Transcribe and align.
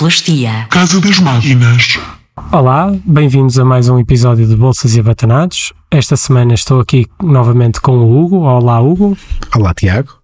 Sonoplastia. 0.00 0.66
Casa 0.70 0.98
das 0.98 1.18
Máquinas. 1.18 1.98
Olá, 2.50 2.90
bem-vindos 3.04 3.58
a 3.58 3.66
mais 3.66 3.86
um 3.90 3.98
episódio 3.98 4.46
de 4.46 4.56
Bolsas 4.56 4.96
e 4.96 5.00
Abatanados. 5.00 5.74
Esta 5.90 6.16
semana 6.16 6.54
estou 6.54 6.80
aqui 6.80 7.06
novamente 7.22 7.82
com 7.82 7.98
o 7.98 8.18
Hugo. 8.18 8.38
Olá, 8.38 8.80
Hugo. 8.80 9.14
Olá, 9.54 9.74
Tiago. 9.74 10.14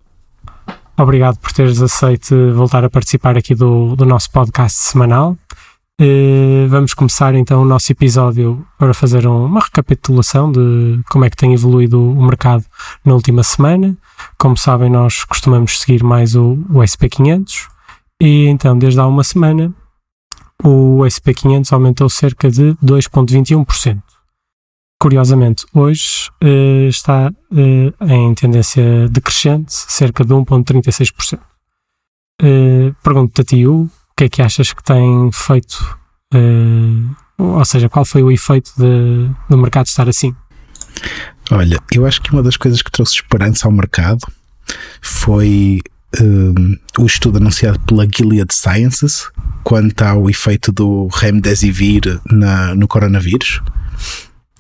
Obrigado 0.96 1.38
por 1.38 1.52
teres 1.52 1.82
aceito 1.82 2.54
voltar 2.54 2.84
a 2.84 2.90
participar 2.90 3.36
aqui 3.36 3.54
do, 3.54 3.94
do 3.94 4.06
nosso 4.06 4.30
podcast 4.30 4.78
semanal. 4.78 5.36
Uh, 6.00 6.66
vamos 6.68 6.94
começar 6.94 7.34
então 7.34 7.60
o 7.60 7.66
nosso 7.66 7.92
episódio 7.92 8.66
para 8.78 8.94
fazer 8.94 9.26
um, 9.26 9.44
uma 9.44 9.60
recapitulação 9.60 10.50
de 10.50 11.00
como 11.10 11.26
é 11.26 11.30
que 11.30 11.36
tem 11.36 11.52
evoluído 11.52 12.00
o 12.00 12.24
mercado 12.24 12.64
na 13.04 13.12
última 13.12 13.42
semana. 13.42 13.94
Como 14.38 14.56
sabem, 14.56 14.88
nós 14.88 15.22
costumamos 15.24 15.80
seguir 15.80 16.02
mais 16.02 16.34
o, 16.34 16.52
o 16.70 16.78
SP500 16.78 17.75
e 18.20 18.46
então, 18.46 18.78
desde 18.78 19.00
há 19.00 19.06
uma 19.06 19.24
semana, 19.24 19.74
o 20.62 21.00
SP500 21.00 21.72
aumentou 21.72 22.08
cerca 22.08 22.50
de 22.50 22.74
2,21%. 22.82 24.02
Curiosamente, 24.98 25.66
hoje 25.74 26.30
uh, 26.42 26.88
está 26.88 27.30
uh, 27.30 28.04
em 28.04 28.34
tendência 28.34 29.08
decrescente, 29.10 29.72
cerca 29.72 30.24
de 30.24 30.32
1,36%. 30.32 31.38
Uh, 32.42 32.94
Pergunto-te 33.02 33.40
a 33.42 33.44
ti, 33.44 33.66
o 33.66 33.90
que 34.16 34.24
é 34.24 34.28
que 34.28 34.40
achas 34.40 34.72
que 34.72 34.82
tem 34.82 35.30
feito, 35.32 35.98
ou 37.36 37.64
seja, 37.66 37.88
qual 37.88 38.04
foi 38.06 38.22
o 38.22 38.30
efeito 38.30 38.72
de, 38.78 39.30
do 39.48 39.58
mercado 39.58 39.86
estar 39.86 40.08
assim? 40.08 40.34
Olha, 41.50 41.78
eu 41.92 42.06
acho 42.06 42.22
que 42.22 42.32
uma 42.32 42.42
das 42.42 42.56
coisas 42.56 42.80
que 42.80 42.90
trouxe 42.90 43.16
esperança 43.16 43.68
ao 43.68 43.72
mercado 43.72 44.26
foi 45.02 45.82
um, 46.20 46.76
o 46.98 47.06
estudo 47.06 47.38
anunciado 47.38 47.80
pela 47.80 48.06
Gilead 48.06 48.52
Sciences 48.52 49.28
quanto 49.64 50.02
ao 50.02 50.30
efeito 50.30 50.70
do 50.70 51.08
remdesivir 51.08 52.20
na, 52.30 52.74
no 52.74 52.86
coronavírus. 52.86 53.60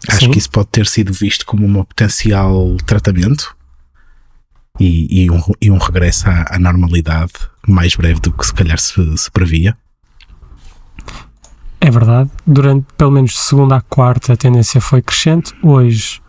Acho 0.08 0.26
Sim. 0.26 0.30
que 0.30 0.38
isso 0.38 0.50
pode 0.50 0.68
ter 0.68 0.86
sido 0.86 1.12
visto 1.12 1.46
como 1.46 1.66
um 1.66 1.84
potencial 1.84 2.76
tratamento 2.84 3.56
e, 4.78 5.24
e, 5.24 5.30
um, 5.30 5.40
e 5.60 5.70
um 5.70 5.78
regresso 5.78 6.28
à, 6.28 6.56
à, 6.56 6.58
normalidade 6.58 7.32
mais 7.66 7.94
breve 7.96 8.20
do 8.20 8.32
que 8.32 8.46
se 8.46 8.52
calhar 8.52 8.78
se, 8.78 9.16
se 9.16 9.30
previa. 9.30 9.76
É 11.80 11.90
verdade. 11.90 12.30
Durante 12.46 12.86
pelo 12.96 13.12
menos 13.12 13.32
de 13.32 13.38
segunda 13.38 13.76
a 13.76 13.80
quarta 13.80 14.32
a 14.32 14.36
tendência 14.36 14.80
foi 14.80 15.02
crescente. 15.02 15.54
Hoje 15.62 16.20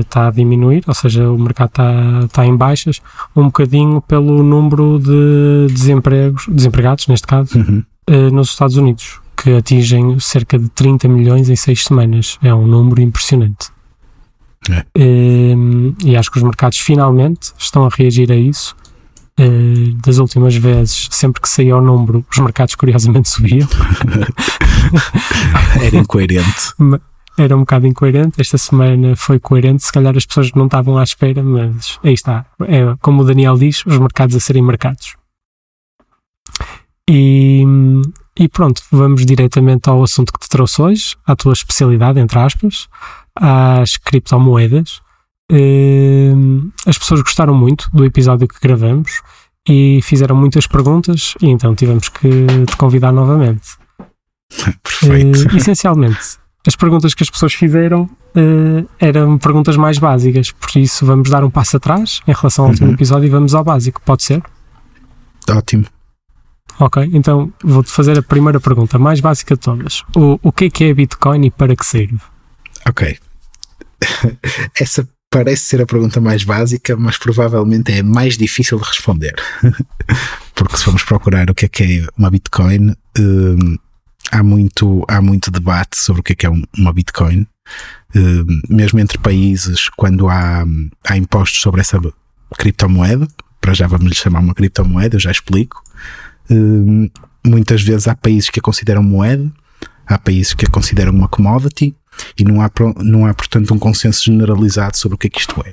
está 0.00 0.24
uh, 0.24 0.28
a 0.28 0.30
diminuir, 0.30 0.82
ou 0.86 0.94
seja, 0.94 1.30
o 1.30 1.38
mercado 1.38 1.68
está 1.68 2.28
tá 2.32 2.46
em 2.46 2.56
baixas, 2.56 3.02
um 3.36 3.44
bocadinho 3.44 4.00
pelo 4.00 4.42
número 4.42 4.98
de 4.98 5.72
desempregos, 5.72 6.46
desempregados, 6.48 7.06
neste 7.08 7.26
caso, 7.26 7.58
uhum. 7.58 7.84
uh, 8.08 8.34
nos 8.34 8.50
Estados 8.50 8.76
Unidos, 8.76 9.20
que 9.36 9.54
atingem 9.54 10.18
cerca 10.18 10.58
de 10.58 10.68
30 10.70 11.08
milhões 11.08 11.50
em 11.50 11.56
seis 11.56 11.84
semanas. 11.84 12.38
É 12.42 12.54
um 12.54 12.66
número 12.66 13.02
impressionante. 13.02 13.68
É. 14.70 14.86
Uh, 14.96 15.94
e 16.02 16.16
acho 16.16 16.30
que 16.30 16.38
os 16.38 16.42
mercados 16.42 16.78
finalmente 16.78 17.52
estão 17.58 17.84
a 17.84 17.90
reagir 17.90 18.32
a 18.32 18.36
isso. 18.36 18.74
das 20.02 20.18
últimas 20.18 20.54
vezes, 20.54 21.08
sempre 21.10 21.42
que 21.42 21.48
saía 21.48 21.76
o 21.76 21.82
número, 21.82 22.24
os 22.30 22.38
mercados 22.38 22.76
curiosamente 22.76 23.28
subiam. 23.34 23.68
Era 25.82 25.96
incoerente 25.96 26.72
era 27.38 27.56
um 27.56 27.60
bocado 27.60 27.86
incoerente. 27.86 28.40
Esta 28.40 28.58
semana 28.58 29.16
foi 29.16 29.38
coerente. 29.38 29.84
Se 29.84 29.92
calhar 29.92 30.16
as 30.16 30.26
pessoas 30.26 30.52
não 30.52 30.66
estavam 30.66 30.98
à 30.98 31.02
espera, 31.02 31.42
mas 31.42 31.98
aí 32.02 32.14
está. 32.14 32.46
É 32.62 32.96
como 33.00 33.22
o 33.22 33.24
Daniel 33.24 33.56
diz: 33.56 33.84
os 33.86 33.98
mercados 33.98 34.36
a 34.36 34.40
serem 34.40 34.62
marcados. 34.62 35.16
E, 37.08 37.62
e 38.38 38.48
pronto, 38.48 38.82
vamos 38.90 39.26
diretamente 39.26 39.88
ao 39.88 40.02
assunto 40.02 40.32
que 40.32 40.40
te 40.40 40.48
trouxe 40.48 40.80
hoje, 40.80 41.16
à 41.26 41.36
tua 41.36 41.52
especialidade, 41.52 42.18
entre 42.18 42.38
aspas, 42.38 42.88
às 43.34 43.96
criptomoedas. 43.96 45.02
As 46.86 46.96
pessoas 46.98 47.20
gostaram 47.20 47.54
muito 47.54 47.90
do 47.92 48.04
episódio 48.04 48.48
que 48.48 48.58
gravamos 48.60 49.20
e 49.68 50.00
fizeram 50.02 50.36
muitas 50.36 50.66
perguntas, 50.66 51.34
e 51.40 51.48
então 51.48 51.74
tivemos 51.74 52.08
que 52.08 52.46
te 52.66 52.76
convidar 52.76 53.12
novamente. 53.12 53.76
Perfeito. 54.82 55.52
Uh, 55.52 55.56
essencialmente, 55.56 56.38
as 56.66 56.74
perguntas 56.76 57.14
que 57.14 57.22
as 57.22 57.30
pessoas 57.30 57.52
fizeram 57.54 58.02
uh, 58.36 58.88
eram 58.98 59.36
perguntas 59.38 59.76
mais 59.76 59.98
básicas, 59.98 60.50
por 60.50 60.76
isso 60.78 61.04
vamos 61.04 61.28
dar 61.30 61.44
um 61.44 61.50
passo 61.50 61.76
atrás 61.76 62.20
em 62.26 62.32
relação 62.32 62.64
ao 62.64 62.70
último 62.70 62.88
Uhum. 62.88 62.94
episódio 62.94 63.26
e 63.26 63.30
vamos 63.30 63.54
ao 63.54 63.62
básico, 63.64 64.00
pode 64.04 64.22
ser? 64.22 64.42
Ótimo. 65.50 65.84
Ok, 66.80 67.08
então 67.12 67.52
vou-te 67.62 67.90
fazer 67.90 68.18
a 68.18 68.22
primeira 68.22 68.58
pergunta, 68.58 68.98
mais 68.98 69.20
básica 69.20 69.54
de 69.54 69.60
todas. 69.60 70.02
O, 70.16 70.38
o 70.42 70.50
que 70.52 70.64
é 70.64 70.70
que 70.70 70.84
é 70.84 70.94
Bitcoin 70.94 71.46
e 71.46 71.50
para 71.50 71.76
que 71.76 71.86
serve? 71.86 72.18
Ok. 72.88 73.16
Essa 74.80 75.08
parece 75.30 75.62
ser 75.62 75.82
a 75.82 75.86
pergunta 75.86 76.20
mais 76.20 76.44
básica, 76.44 76.96
mas 76.96 77.18
provavelmente 77.18 77.92
é 77.92 78.02
mais 78.02 78.36
difícil 78.36 78.78
de 78.78 78.84
responder. 78.84 79.34
Porque 80.54 80.76
se 80.76 80.84
formos 80.84 81.02
procurar 81.04 81.50
o 81.50 81.54
que 81.54 81.66
é 81.66 81.68
que 81.68 81.82
é 81.82 82.06
uma 82.16 82.30
Bitcoin, 82.30 82.94
hum, 83.18 83.76
há 84.34 84.42
muito, 84.42 85.04
há 85.08 85.22
muito 85.22 85.50
debate 85.50 85.96
sobre 85.96 86.20
o 86.20 86.22
que 86.24 86.32
é 86.32 86.36
que 86.36 86.46
é 86.46 86.50
um- 86.50 86.64
uma 86.76 86.92
Bitcoin, 86.92 87.46
Hum, 88.14 88.60
mesmo 88.68 89.00
entre 89.00 89.18
países, 89.18 89.88
quando 89.96 90.28
há, 90.28 90.64
há 91.08 91.16
impostos 91.16 91.60
sobre 91.62 91.80
essa 91.80 91.98
criptomoeda, 92.58 93.26
para 93.60 93.72
já 93.72 93.86
vamos 93.86 94.06
lhe 94.08 94.14
chamar 94.14 94.40
uma 94.40 94.54
criptomoeda, 94.54 95.16
eu 95.16 95.20
já 95.20 95.30
explico. 95.30 95.82
Hum, 96.50 97.08
muitas 97.44 97.82
vezes 97.82 98.06
há 98.06 98.14
países 98.14 98.50
que 98.50 98.60
a 98.60 98.62
consideram 98.62 99.02
moeda, 99.02 99.50
há 100.06 100.18
países 100.18 100.52
que 100.52 100.66
a 100.66 100.70
consideram 100.70 101.12
uma 101.12 101.26
commodity 101.28 101.94
e 102.38 102.44
não 102.44 102.60
há, 102.60 102.70
não 103.02 103.24
há 103.26 103.32
portanto 103.34 103.72
um 103.72 103.78
consenso 103.78 104.24
generalizado 104.24 104.96
sobre 104.96 105.14
o 105.14 105.18
que 105.18 105.26
é 105.28 105.30
que 105.30 105.40
isto 105.40 105.60
é. 105.66 105.72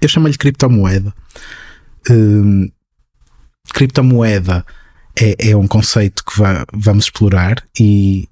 Eu 0.00 0.08
chamo-lhe 0.08 0.36
criptomoeda. 0.36 1.12
Hum, 2.10 2.70
criptomoeda 3.72 4.64
é, 5.18 5.50
é 5.50 5.56
um 5.56 5.66
conceito 5.66 6.24
que 6.24 6.38
va- 6.38 6.64
vamos 6.72 7.04
explorar 7.04 7.62
e 7.78 8.28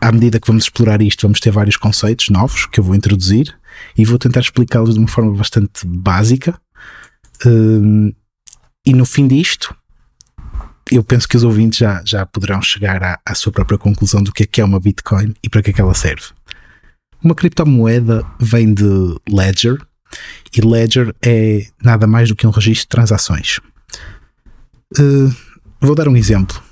à 0.00 0.10
medida 0.10 0.40
que 0.40 0.46
vamos 0.46 0.64
explorar 0.64 1.00
isto, 1.00 1.22
vamos 1.22 1.40
ter 1.40 1.50
vários 1.50 1.76
conceitos 1.76 2.28
novos 2.28 2.66
que 2.66 2.80
eu 2.80 2.84
vou 2.84 2.94
introduzir 2.94 3.56
e 3.96 4.04
vou 4.04 4.18
tentar 4.18 4.40
explicá-los 4.40 4.94
de 4.94 4.98
uma 4.98 5.08
forma 5.08 5.32
bastante 5.36 5.86
básica. 5.86 6.58
Hum, 7.46 8.12
e 8.84 8.92
no 8.92 9.04
fim 9.04 9.28
disto, 9.28 9.74
eu 10.90 11.04
penso 11.04 11.28
que 11.28 11.36
os 11.36 11.44
ouvintes 11.44 11.78
já, 11.78 12.02
já 12.04 12.26
poderão 12.26 12.60
chegar 12.60 13.02
à, 13.02 13.20
à 13.24 13.34
sua 13.34 13.52
própria 13.52 13.78
conclusão 13.78 14.22
do 14.22 14.32
que 14.32 14.42
é 14.42 14.46
que 14.46 14.60
é 14.60 14.64
uma 14.64 14.80
Bitcoin 14.80 15.34
e 15.42 15.48
para 15.48 15.62
que 15.62 15.70
é 15.70 15.72
que 15.72 15.80
ela 15.80 15.94
serve. 15.94 16.26
Uma 17.22 17.34
criptomoeda 17.34 18.26
vem 18.40 18.74
de 18.74 19.16
Ledger 19.30 19.78
e 20.54 20.60
Ledger 20.60 21.14
é 21.22 21.66
nada 21.82 22.06
mais 22.06 22.28
do 22.28 22.34
que 22.34 22.46
um 22.46 22.50
registro 22.50 22.84
de 22.84 22.88
transações. 22.88 23.60
Uh, 24.98 25.32
vou 25.82 25.94
dar 25.94 26.08
um 26.08 26.16
exemplo. 26.16 26.62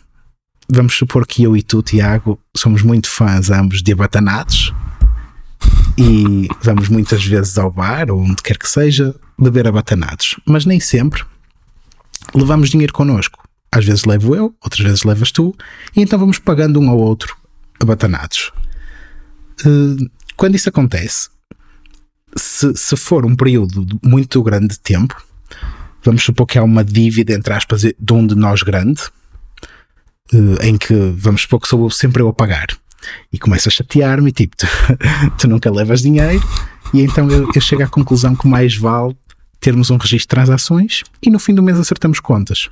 Vamos 0.73 0.95
supor 0.95 1.27
que 1.27 1.43
eu 1.43 1.57
e 1.57 1.63
tu, 1.63 1.83
Tiago, 1.83 2.39
somos 2.57 2.83
muito 2.83 3.11
fãs 3.11 3.51
ambos 3.51 3.83
de 3.83 3.93
abatanados 3.93 4.73
e 5.99 6.49
vamos 6.63 6.89
muitas 6.89 7.25
vezes 7.25 7.59
ao 7.59 7.71
bar 7.71 8.11
ou 8.11 8.21
onde 8.23 8.43
quer 8.43 8.57
que 8.57 8.69
seja 8.69 9.15
beber 9.39 9.67
abatanados, 9.67 10.37
mas 10.47 10.65
nem 10.65 10.79
sempre 10.79 11.25
levamos 12.33 12.71
dinheiro 12.71 12.93
connosco. 12.93 13.43
Às 13.73 13.85
vezes 13.85 14.05
levo 14.05 14.35
eu, 14.35 14.55
outras 14.63 14.81
vezes 14.81 15.03
levas 15.03 15.33
tu, 15.33 15.55
e 15.95 16.01
então 16.01 16.19
vamos 16.19 16.39
pagando 16.39 16.81
um 16.81 16.89
ao 16.89 16.99
outro 16.99 17.37
abatanados. 17.81 18.53
Uh, 19.65 20.09
quando 20.37 20.55
isso 20.55 20.69
acontece, 20.69 21.29
se, 22.37 22.75
se 22.77 22.97
for 22.97 23.27
um 23.27 23.35
período 23.35 23.85
de 23.85 23.99
muito 24.03 24.43
grande 24.43 24.69
de 24.69 24.81
tempo, 24.81 25.21
vamos 26.03 26.23
supor 26.23 26.47
que 26.47 26.59
há 26.59 26.63
uma 26.63 26.85
dívida, 26.85 27.33
entre 27.33 27.53
aspas, 27.53 27.83
de 27.83 28.13
um 28.13 28.27
de 28.27 28.35
nós 28.35 28.63
grande, 28.63 29.03
eh, 30.33 30.69
em 30.69 30.77
que 30.77 30.95
vamos 31.17 31.43
supor 31.43 31.61
que 31.61 31.69
sou 31.69 31.85
eu 31.85 31.91
sempre 31.91 32.23
eu 32.23 32.29
a 32.29 32.33
pagar. 32.33 32.67
E 33.33 33.39
começa 33.39 33.69
a 33.69 33.73
chatear-me, 33.73 34.33
tipo, 34.33 34.57
tu, 34.59 34.67
tu 35.39 35.49
nunca 35.49 35.71
levas 35.71 36.03
dinheiro, 36.03 36.43
e 36.93 37.03
então 37.03 37.31
eu, 37.31 37.49
eu 37.55 37.61
chego 37.61 37.83
à 37.83 37.87
conclusão 37.87 38.35
que 38.35 38.49
mais 38.49 38.77
vale 38.77 39.17
termos 39.61 39.91
um 39.91 39.97
registro 39.97 40.19
de 40.23 40.29
transações 40.29 41.03
e 41.23 41.31
no 41.31 41.39
fim 41.39 41.55
do 41.55 41.63
mês 41.63 41.79
acertamos 41.79 42.19
contas. 42.19 42.71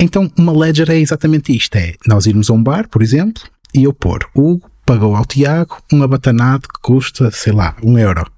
Então, 0.00 0.30
uma 0.36 0.52
ledger 0.52 0.90
é 0.90 0.98
exatamente 0.98 1.54
isto: 1.54 1.76
é 1.76 1.94
nós 2.06 2.26
irmos 2.26 2.48
a 2.48 2.54
um 2.54 2.62
bar, 2.62 2.88
por 2.88 3.02
exemplo, 3.02 3.42
e 3.74 3.84
eu 3.84 3.92
pôr 3.92 4.28
Hugo 4.34 4.70
pagou 4.86 5.14
ao 5.14 5.26
Tiago 5.26 5.82
um 5.92 6.02
abatanado 6.02 6.66
que 6.66 6.80
custa, 6.80 7.30
sei 7.30 7.52
lá, 7.52 7.76
um 7.82 7.98
euro. 7.98 8.30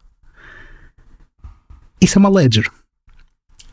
Isso 2.01 2.19
é 2.19 2.21
uma 2.21 2.29
ledger. 2.29 2.69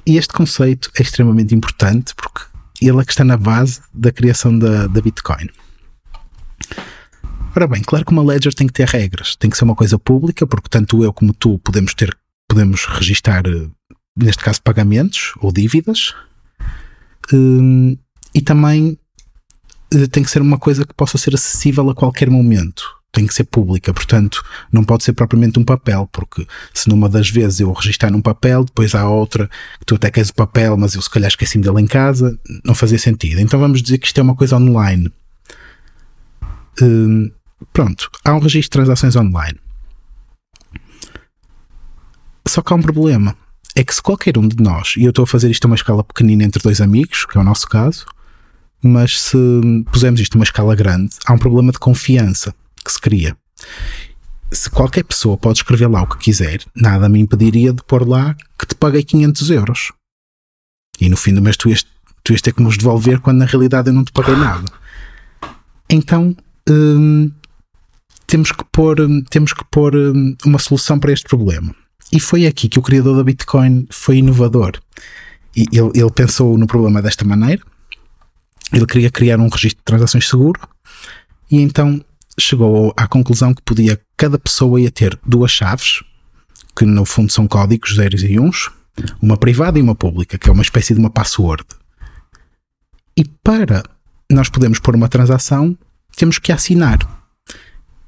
E 0.07 0.15
este 0.15 0.33
conceito 0.33 0.89
é 0.97 1.01
extremamente 1.01 1.53
importante 1.53 2.15
porque 2.15 2.45
ele 2.81 3.01
é 3.01 3.03
que 3.03 3.11
está 3.11 3.25
na 3.25 3.35
base 3.35 3.81
da 3.93 4.09
criação 4.09 4.57
da, 4.57 4.87
da 4.87 5.01
Bitcoin. 5.01 5.49
Ora 7.53 7.67
bem, 7.67 7.81
claro 7.81 8.05
que 8.05 8.11
uma 8.13 8.23
ledger 8.23 8.53
tem 8.53 8.67
que 8.67 8.73
ter 8.73 8.87
regras, 8.87 9.35
tem 9.35 9.49
que 9.49 9.57
ser 9.57 9.65
uma 9.65 9.75
coisa 9.75 9.99
pública, 9.99 10.47
porque 10.47 10.69
tanto 10.69 11.03
eu 11.03 11.11
como 11.11 11.33
tu 11.33 11.59
podemos 11.59 11.93
ter, 11.93 12.17
podemos 12.47 12.85
registar, 12.85 13.45
eh, 13.45 13.67
neste 14.15 14.41
caso, 14.41 14.61
pagamentos 14.61 15.33
ou 15.41 15.51
dívidas. 15.51 16.13
Hum, 17.33 17.97
e 18.33 18.41
também 18.41 18.97
uh, 19.93 20.07
tem 20.07 20.23
que 20.23 20.31
ser 20.31 20.41
uma 20.41 20.57
coisa 20.57 20.85
que 20.85 20.93
possa 20.93 21.17
ser 21.17 21.35
acessível 21.35 21.89
a 21.89 21.95
qualquer 21.95 22.29
momento. 22.29 22.96
Tem 23.17 23.25
que 23.25 23.33
ser 23.33 23.45
pública, 23.45 23.91
portanto, 23.91 24.45
não 24.71 24.83
pode 24.83 25.03
ser 25.03 25.11
propriamente 25.11 25.57
um 25.57 25.63
papel, 25.63 26.07
porque 26.11 26.45
se 26.71 26.87
numa 26.87 27.09
das 27.09 27.27
vezes 27.31 27.59
eu 27.59 27.73
registrar 27.73 28.11
num 28.11 28.21
papel, 28.21 28.63
depois 28.63 28.93
há 28.93 29.09
outra 29.09 29.49
que 29.79 29.85
tu 29.87 29.95
até 29.95 30.11
queres 30.11 30.29
o 30.29 30.35
papel, 30.35 30.77
mas 30.77 30.93
eu 30.93 31.01
se 31.01 31.09
calhar 31.09 31.27
esqueci-me 31.27 31.63
dele 31.63 31.81
em 31.81 31.87
casa, 31.87 32.39
não 32.63 32.75
fazia 32.75 32.99
sentido. 32.99 33.41
Então 33.41 33.59
vamos 33.59 33.81
dizer 33.81 33.97
que 33.97 34.05
isto 34.05 34.19
é 34.19 34.21
uma 34.21 34.35
coisa 34.35 34.55
online. 34.55 35.11
Uh, 36.79 37.31
pronto, 37.73 38.07
há 38.23 38.35
um 38.35 38.39
registro 38.39 38.83
de 38.83 38.85
transações 38.85 39.15
online. 39.15 39.57
Só 42.47 42.61
que 42.61 42.71
há 42.71 42.75
um 42.75 42.83
problema. 42.83 43.35
É 43.75 43.83
que 43.83 43.95
se 43.95 44.01
qualquer 44.01 44.37
um 44.37 44.47
de 44.47 44.61
nós, 44.63 44.93
e 44.95 45.05
eu 45.05 45.09
estou 45.09 45.23
a 45.23 45.27
fazer 45.27 45.49
isto 45.49 45.65
a 45.65 45.69
uma 45.69 45.75
escala 45.75 46.03
pequenina 46.03 46.43
entre 46.43 46.61
dois 46.61 46.81
amigos, 46.81 47.25
que 47.25 47.35
é 47.35 47.41
o 47.41 47.43
nosso 47.43 47.67
caso, 47.67 48.05
mas 48.79 49.19
se 49.19 49.37
pusermos 49.91 50.21
isto 50.21 50.35
a 50.35 50.37
uma 50.37 50.43
escala 50.43 50.75
grande, 50.75 51.15
há 51.25 51.33
um 51.33 51.39
problema 51.39 51.71
de 51.71 51.79
confiança 51.79 52.53
que 52.87 52.93
se 52.93 52.99
cria. 52.99 53.37
Se 54.51 54.69
qualquer 54.69 55.03
pessoa 55.03 55.37
pode 55.37 55.59
escrever 55.59 55.87
lá 55.87 56.03
o 56.03 56.07
que 56.07 56.17
quiser, 56.17 56.63
nada 56.75 57.09
me 57.09 57.19
impediria 57.19 57.73
de 57.73 57.83
pôr 57.83 58.07
lá 58.07 58.35
que 58.57 58.65
te 58.65 58.75
paguei 58.75 59.03
500 59.03 59.49
euros. 59.51 59.91
E 60.99 61.09
no 61.09 61.17
fim 61.17 61.33
do 61.33 61.41
mês 61.41 61.57
tu 61.57 61.69
ias, 61.69 61.85
tu 62.23 62.31
ias 62.31 62.41
ter 62.41 62.53
que 62.53 62.63
nos 62.63 62.77
devolver 62.77 63.19
quando 63.19 63.39
na 63.39 63.45
realidade 63.45 63.89
eu 63.89 63.93
não 63.93 64.05
te 64.05 64.11
paguei 64.11 64.35
nada. 64.35 64.65
Então 65.89 66.35
hum, 66.69 67.29
temos 68.25 68.51
que 68.51 68.63
pôr, 68.71 68.97
temos 69.29 69.51
que 69.51 69.65
pôr 69.69 69.95
hum, 69.95 70.35
uma 70.45 70.59
solução 70.59 70.97
para 70.97 71.11
este 71.11 71.27
problema. 71.27 71.75
E 72.11 72.19
foi 72.19 72.47
aqui 72.47 72.69
que 72.69 72.79
o 72.79 72.81
criador 72.81 73.17
da 73.17 73.23
Bitcoin 73.23 73.85
foi 73.89 74.17
inovador. 74.17 74.79
E 75.53 75.65
ele, 75.73 75.91
ele 75.93 76.11
pensou 76.11 76.57
no 76.57 76.65
problema 76.65 77.01
desta 77.01 77.25
maneira. 77.25 77.61
Ele 78.71 78.85
queria 78.85 79.11
criar 79.11 79.39
um 79.39 79.49
registro 79.49 79.79
de 79.79 79.83
transações 79.83 80.27
seguro 80.27 80.59
e 81.49 81.61
então 81.61 82.03
chegou 82.39 82.93
à 82.95 83.07
conclusão 83.07 83.53
que 83.53 83.61
podia 83.61 83.99
cada 84.15 84.37
pessoa 84.37 84.79
ia 84.79 84.91
ter 84.91 85.19
duas 85.25 85.51
chaves, 85.51 86.03
que 86.75 86.85
no 86.85 87.05
fundo 87.05 87.31
são 87.31 87.47
códigos 87.47 87.95
zeros 87.95 88.23
e 88.23 88.39
uns, 88.39 88.69
uma 89.21 89.37
privada 89.37 89.79
e 89.79 89.81
uma 89.81 89.95
pública, 89.95 90.37
que 90.37 90.49
é 90.49 90.51
uma 90.51 90.61
espécie 90.61 90.93
de 90.93 90.99
uma 90.99 91.09
password. 91.09 91.65
E 93.15 93.23
para 93.43 93.83
nós 94.31 94.49
podermos 94.49 94.79
pôr 94.79 94.95
uma 94.95 95.07
transação, 95.07 95.77
temos 96.15 96.37
que 96.37 96.51
assinar. 96.51 96.99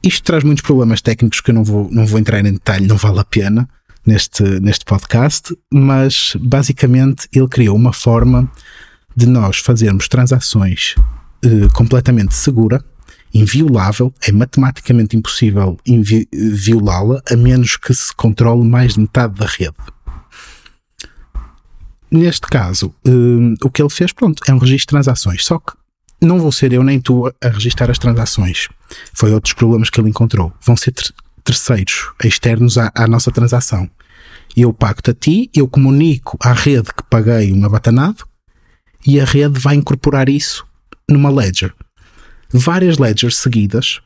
Isto 0.04 0.24
traz 0.24 0.44
muitos 0.44 0.64
problemas 0.64 1.02
técnicos 1.02 1.42
que 1.42 1.52
eu 1.52 1.56
não 1.56 1.64
vou, 1.64 1.90
não 1.92 2.06
vou 2.06 2.20
entrar 2.20 2.40
em 2.46 2.54
detalhe, 2.54 2.88
não 2.88 2.98
vale 2.98 3.20
a 3.20 3.26
pena 3.26 3.68
neste, 4.06 4.44
neste 4.44 4.86
podcast, 4.86 5.56
mas 5.74 6.36
basicamente 6.40 7.28
ele 7.34 7.48
criou 7.48 7.76
uma 7.76 7.92
forma 7.92 8.50
de 9.16 9.26
nós 9.26 9.58
fazermos 9.58 10.08
transações 10.08 10.96
eh, 11.44 11.68
completamente 11.74 12.34
segura, 12.34 12.84
inviolável, 13.34 14.14
é 14.22 14.32
matematicamente 14.32 15.16
impossível 15.16 15.78
violá-la 16.34 17.22
a 17.32 17.36
menos 17.36 17.78
que 17.78 17.94
se 17.94 18.14
controle 18.14 18.64
mais 18.64 18.94
de 18.94 19.02
metade 19.02 19.36
da 19.36 19.46
rede. 19.46 19.76
Neste 22.12 22.48
caso, 22.48 22.94
eh, 23.06 23.56
o 23.64 23.70
que 23.70 23.82
ele 23.82 23.90
fez, 23.90 24.12
pronto, 24.12 24.42
é 24.48 24.54
um 24.54 24.58
registro 24.58 24.88
de 24.88 25.04
transações, 25.04 25.46
só 25.46 25.60
que 25.60 25.74
não 26.22 26.40
vou 26.40 26.52
ser 26.52 26.74
eu 26.74 26.84
nem 26.84 27.00
tu 27.00 27.28
a 27.28 27.48
registrar 27.48 27.90
as 27.90 28.00
transações. 28.00 28.68
Foi 29.14 29.32
outros 29.32 29.54
problemas 29.54 29.90
que 29.90 30.02
ele 30.02 30.10
encontrou. 30.10 30.52
Vão 30.62 30.76
ser 30.76 30.92
ter 30.92 31.14
terceiros 31.44 32.12
externos 32.24 32.78
à, 32.78 32.92
à 32.94 33.08
nossa 33.08 33.32
transação. 33.32 33.90
Eu 34.56 34.74
pago-te 34.74 35.12
a 35.12 35.14
ti, 35.14 35.50
eu 35.56 35.68
comunico 35.68 36.38
à 36.42 36.52
rede 36.52 36.90
que 36.94 37.04
paguei 37.10 37.54
um 37.54 37.64
abatanado 37.64 38.28
e 39.06 39.20
a 39.20 39.26
rede 39.26 39.60
vai 39.60 39.76
incorporar 39.76 40.28
isso 40.28 40.66
numa 41.08 41.30
ledger. 41.30 41.74
Várias 42.52 42.98
ledgers 42.98 43.38
seguidas 43.38 44.02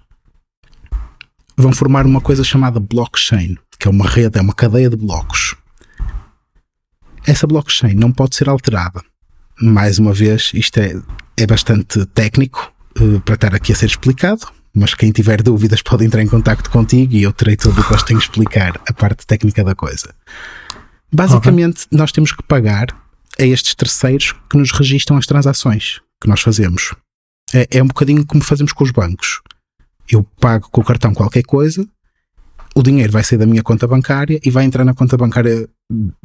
vão 1.56 1.72
formar 1.72 2.06
uma 2.06 2.20
coisa 2.20 2.44
chamada 2.44 2.80
blockchain, 2.80 3.58
que 3.80 3.88
é 3.88 3.92
uma 3.92 4.08
rede, 4.08 4.38
é 4.38 4.42
uma 4.42 4.54
cadeia 4.54 4.90
de 4.90 4.98
blocos. 4.98 5.56
Essa 7.26 7.48
blockchain 7.48 7.94
não 7.94 8.12
pode 8.12 8.36
ser 8.36 8.50
alterada. 8.50 9.02
Mais 9.62 9.98
uma 9.98 10.12
vez, 10.12 10.52
isto 10.54 10.78
é, 10.80 11.00
é 11.38 11.48
bastante 11.48 12.06
técnico 12.08 12.74
uh, 13.00 13.22
para 13.22 13.36
estar 13.36 13.56
aqui 13.56 13.72
a 13.72 13.76
ser 13.76 13.86
explicado, 13.86 14.48
mas 14.74 14.94
quem 14.94 15.12
tiver 15.12 15.42
dúvidas 15.42 15.82
pode 15.82 16.04
entrar 16.04 16.22
em 16.22 16.28
contato 16.28 16.70
contigo 16.70 17.14
e 17.14 17.24
eu 17.24 17.32
terei 17.32 17.56
todo 17.56 17.80
o 17.80 17.88
gosto 17.88 18.12
em 18.12 18.18
explicar 18.18 18.82
a 18.88 18.92
parte 18.92 19.26
técnica 19.26 19.64
da 19.64 19.76
coisa. 19.76 20.14
Basicamente, 21.12 21.86
okay. 21.86 21.98
nós 21.98 22.12
temos 22.12 22.32
que 22.32 22.44
pagar 22.44 22.88
a 23.40 23.44
estes 23.44 23.76
terceiros 23.76 24.34
que 24.50 24.58
nos 24.58 24.72
registram 24.72 25.16
as 25.18 25.28
transações 25.28 26.02
que 26.20 26.28
nós 26.28 26.42
fazemos. 26.42 26.94
É, 27.54 27.78
é 27.78 27.84
um 27.84 27.88
bocadinho 27.88 28.26
como 28.26 28.44
fazemos 28.44 28.74
com 28.74 28.84
os 28.84 28.92
bancos. 28.92 29.42
Eu 30.10 30.24
pago 30.24 30.70
com 30.70 30.82
o 30.82 30.86
cartão 30.86 31.14
qualquer 31.14 31.44
coisa, 31.44 31.88
o 32.76 32.82
dinheiro 32.82 33.12
vai 33.12 33.24
sair 33.24 33.38
da 33.38 33.46
minha 33.46 33.64
conta 33.64 33.88
bancária 33.88 34.40
e 34.44 34.50
vai 34.50 34.66
entrar 34.66 34.84
na 34.84 34.94
conta 34.94 35.16
bancária 35.16 35.70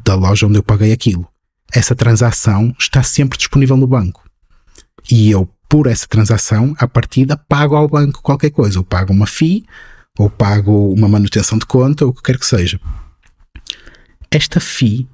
da 0.05 0.15
loja 0.15 0.47
onde 0.47 0.59
eu 0.59 0.63
paguei 0.63 0.93
aquilo. 0.93 1.29
Essa 1.73 1.95
transação 1.95 2.75
está 2.79 3.03
sempre 3.03 3.39
disponível 3.39 3.77
no 3.77 3.87
banco. 3.87 4.25
E 5.11 5.31
eu 5.31 5.49
por 5.69 5.87
essa 5.87 6.09
transação, 6.09 6.75
à 6.79 6.89
partida, 6.89 7.37
pago 7.37 7.77
ao 7.77 7.87
banco 7.87 8.23
qualquer 8.23 8.51
coisa. 8.51 8.79
Ou 8.79 8.85
pago 8.85 9.13
uma 9.13 9.27
FII, 9.27 9.67
ou 10.19 10.31
pago 10.31 10.93
uma 10.93 11.09
manutenção 11.09 11.59
de 11.59 11.67
conta, 11.67 12.05
ou 12.05 12.11
o 12.11 12.15
que 12.15 12.23
quer 12.23 12.39
que 12.39 12.47
seja. 12.47 12.81
Esta 14.31 14.61
FII 14.61 15.07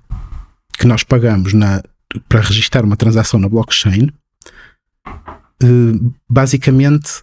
que 0.79 0.87
nós 0.87 1.03
pagamos 1.03 1.53
na, 1.53 1.83
para 2.29 2.41
registrar 2.41 2.85
uma 2.85 2.97
transação 2.97 3.41
na 3.41 3.49
blockchain, 3.49 4.13
basicamente 6.29 7.23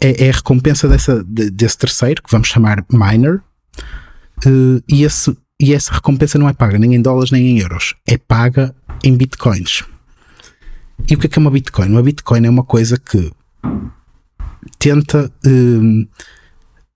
é, 0.00 0.26
é, 0.26 0.30
a 0.30 0.32
recompensa 0.32 0.88
dessa, 0.88 1.22
desse 1.24 1.78
terceiro, 1.78 2.22
que 2.22 2.30
vamos 2.30 2.48
chamar 2.48 2.84
miner, 2.90 3.40
eh, 4.46 4.82
e, 4.88 5.04
esse, 5.04 5.36
e 5.60 5.74
essa 5.74 5.92
recompensa 5.92 6.38
não 6.38 6.48
é 6.48 6.52
paga 6.52 6.78
nem 6.78 6.94
em 6.94 7.02
dólares 7.02 7.30
nem 7.30 7.50
em 7.50 7.58
euros, 7.58 7.94
é 8.06 8.16
paga 8.16 8.74
em 9.04 9.16
bitcoins. 9.16 9.84
E 11.08 11.14
o 11.14 11.18
que 11.18 11.26
é, 11.26 11.28
que 11.28 11.38
é 11.38 11.40
uma 11.40 11.50
Bitcoin? 11.50 11.88
Uma 11.88 12.02
Bitcoin 12.02 12.46
é 12.46 12.50
uma 12.50 12.64
coisa 12.64 12.98
que 12.98 13.30
tenta 14.78 15.30
um, 15.46 16.06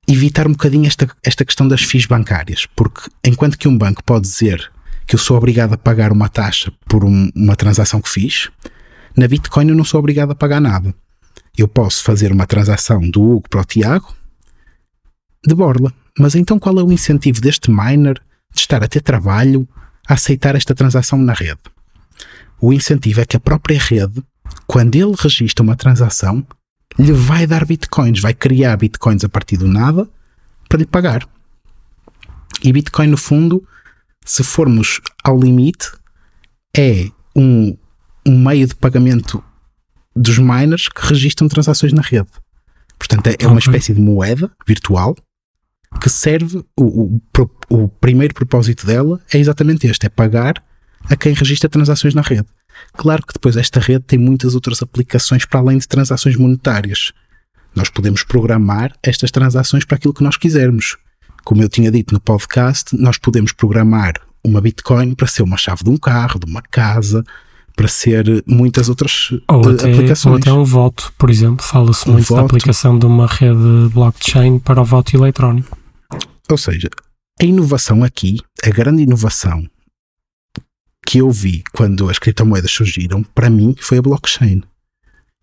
evitar 0.06 0.46
um 0.46 0.52
bocadinho 0.52 0.87
esta, 0.87 1.08
esta 1.22 1.44
questão 1.44 1.66
das 1.66 1.82
FIIs 1.82 2.06
bancárias, 2.06 2.66
porque 2.76 3.10
enquanto 3.25 3.58
que 3.58 3.68
um 3.68 3.76
banco 3.76 4.02
pode 4.04 4.22
dizer 4.22 4.70
que 5.06 5.14
eu 5.14 5.18
sou 5.18 5.37
obrigado 5.37 5.75
a 5.75 5.78
pagar 5.78 6.12
uma 6.12 6.28
taxa 6.28 6.72
por 6.87 7.04
um, 7.04 7.30
uma 7.34 7.56
transação 7.56 8.00
que 8.00 8.08
fiz, 8.08 8.50
na 9.16 9.28
Bitcoin 9.28 9.68
eu 9.68 9.76
não 9.76 9.85
sou 9.85 10.00
obrigado 10.00 10.33
a 10.33 10.35
pagar 10.35 10.61
nada. 10.61 10.94
Eu 11.56 11.68
posso 11.68 12.02
fazer 12.02 12.33
uma 12.33 12.47
transação 12.47 13.00
do 13.00 13.23
Hugo 13.23 13.49
para 13.49 13.61
o 13.61 13.64
Tiago 13.64 14.14
de 15.47 15.54
borla. 15.54 15.92
Mas 16.18 16.35
então 16.35 16.59
qual 16.59 16.78
é 16.78 16.83
o 16.83 16.92
incentivo 16.92 17.40
deste 17.40 17.71
miner 17.71 18.21
de 18.52 18.61
estar 18.61 18.83
a 18.83 18.88
ter 18.88 19.00
trabalho 19.00 19.68
a 20.09 20.14
aceitar 20.14 20.54
esta 20.54 20.75
transação 20.75 21.18
na 21.18 21.33
rede? 21.33 21.61
o 22.61 22.73
incentivo 22.73 23.21
é 23.21 23.26
que 23.26 23.37
a 23.37 23.40
própria 23.40 23.78
rede, 23.78 24.23
quando 24.66 24.94
ele 24.94 25.14
registra 25.18 25.62
uma 25.62 25.76
transação, 25.76 26.47
lhe 26.99 27.12
vai 27.12 27.47
dar 27.47 27.66
bitcoins, 27.66 28.21
vai 28.21 28.33
criar 28.33 28.76
bitcoins 28.78 29.23
a 29.23 29.28
partir 29.28 29.59
do 29.59 29.68
nada 29.68 30.09
para 30.66 30.78
lhe 30.78 30.87
pagar. 30.87 31.28
E 32.62 32.73
Bitcoin, 32.73 33.09
no 33.09 33.18
fundo, 33.18 33.66
se 34.25 34.42
formos 34.42 35.00
ao 35.23 35.38
limite, 35.38 35.90
é 36.75 37.11
um, 37.37 37.76
um 38.26 38.38
meio 38.38 38.66
de 38.66 38.75
pagamento 38.75 39.43
dos 40.14 40.38
miners 40.38 40.88
que 40.88 41.07
registram 41.07 41.49
transações 41.49 41.93
na 41.93 42.02
rede. 42.02 42.28
Portanto, 42.99 43.26
é, 43.26 43.37
é 43.38 43.47
uma 43.47 43.59
espécie 43.59 43.93
de 43.93 44.00
moeda 44.00 44.50
virtual 44.66 45.14
que 46.00 46.09
serve. 46.09 46.64
O, 46.76 47.16
o, 47.16 47.21
o 47.71 47.88
primeiro 47.88 48.35
propósito 48.35 48.87
dela 48.87 49.21
é 49.33 49.38
exatamente 49.38 49.87
este: 49.87 50.07
é 50.07 50.09
pagar 50.09 50.62
a 51.04 51.16
quem 51.16 51.35
registra 51.35 51.69
transações 51.69 52.14
na 52.14 52.23
rede. 52.23 52.47
Claro 52.93 53.25
que 53.26 53.33
depois 53.33 53.57
esta 53.57 53.78
rede 53.78 54.04
tem 54.04 54.19
muitas 54.19 54.54
outras 54.54 54.83
aplicações 54.83 55.45
para 55.45 55.61
além 55.61 55.78
de 55.78 55.87
transações 55.87 56.37
monetárias. 56.37 57.12
Nós 57.75 57.88
podemos 57.88 58.23
programar 58.23 58.93
estas 59.02 59.31
transações 59.31 59.85
para 59.85 59.97
aquilo 59.97 60.14
que 60.14 60.23
nós 60.23 60.37
quisermos. 60.37 60.97
Como 61.45 61.62
eu 61.62 61.69
tinha 61.69 61.90
dito 61.90 62.14
no 62.14 62.21
podcast, 62.21 62.97
nós 62.97 63.19
podemos 63.19 63.52
programar 63.52 64.14
uma 64.43 64.61
Bitcoin 64.61 65.14
para 65.14 65.26
ser 65.26 65.43
uma 65.43 65.57
chave 65.57 65.83
de 65.85 65.90
um 65.90 65.97
carro, 65.97 66.38
de 66.38 66.50
uma 66.50 66.62
casa, 66.62 67.25
para 67.76 67.88
ser 67.88 68.45
muitas 68.47 68.88
outras 68.88 69.31
ou 69.49 69.69
até, 69.69 69.93
aplicações. 69.93 70.33
Ou 70.33 70.38
até 70.38 70.52
um 70.52 70.64
voto, 70.64 71.12
por 71.19 71.31
exemplo. 71.31 71.64
Fala-se 71.64 72.09
muito 72.09 72.26
voto. 72.26 72.40
da 72.40 72.47
aplicação 72.47 72.99
de 72.99 73.07
uma 73.07 73.26
rede 73.26 73.93
blockchain 73.93 74.59
para 74.59 74.81
o 74.81 74.85
voto 74.85 75.16
eletrónico. 75.16 75.76
Ou 76.50 76.59
seja, 76.59 76.88
a 77.40 77.45
inovação 77.45 78.04
aqui, 78.04 78.38
a 78.62 78.71
grande 78.71 79.02
inovação 79.02 79.66
que 81.07 81.19
eu 81.19 81.31
vi 81.31 81.62
quando 81.73 82.09
as 82.09 82.19
criptomoedas 82.19 82.71
surgiram, 82.71 83.23
para 83.23 83.50
mim, 83.50 83.75
foi 83.78 83.99
a 83.99 84.02
blockchain. 84.02 84.62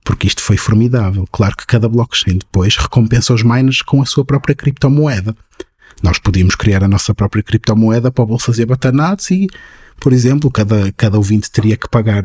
Porque 0.04 0.26
isto 0.26 0.42
foi 0.42 0.58
formidável. 0.58 1.28
Claro 1.32 1.56
que 1.56 1.68
cada 1.68 1.88
blockchain 1.88 2.40
depois 2.40 2.76
recompensa 2.76 3.34
os 3.34 3.44
miners 3.44 3.82
com 3.82 4.02
a 4.02 4.06
sua 4.06 4.26
própria 4.26 4.56
criptomoeda. 4.56 5.36
Nós 6.02 6.18
podíamos 6.18 6.56
criar 6.56 6.84
a 6.84 6.88
nossa 6.88 7.14
própria 7.14 7.44
criptomoeda 7.44 8.12
para 8.12 8.24
o 8.24 8.28
bolso 8.28 8.48
fazer 8.48 8.66
batanados 8.66 9.30
e, 9.30 9.48
por 10.02 10.12
exemplo, 10.12 10.50
cada, 10.52 10.92
cada 10.94 11.16
ouvinte 11.18 11.50
teria 11.50 11.78
que 11.78 11.88
pagar 11.88 12.24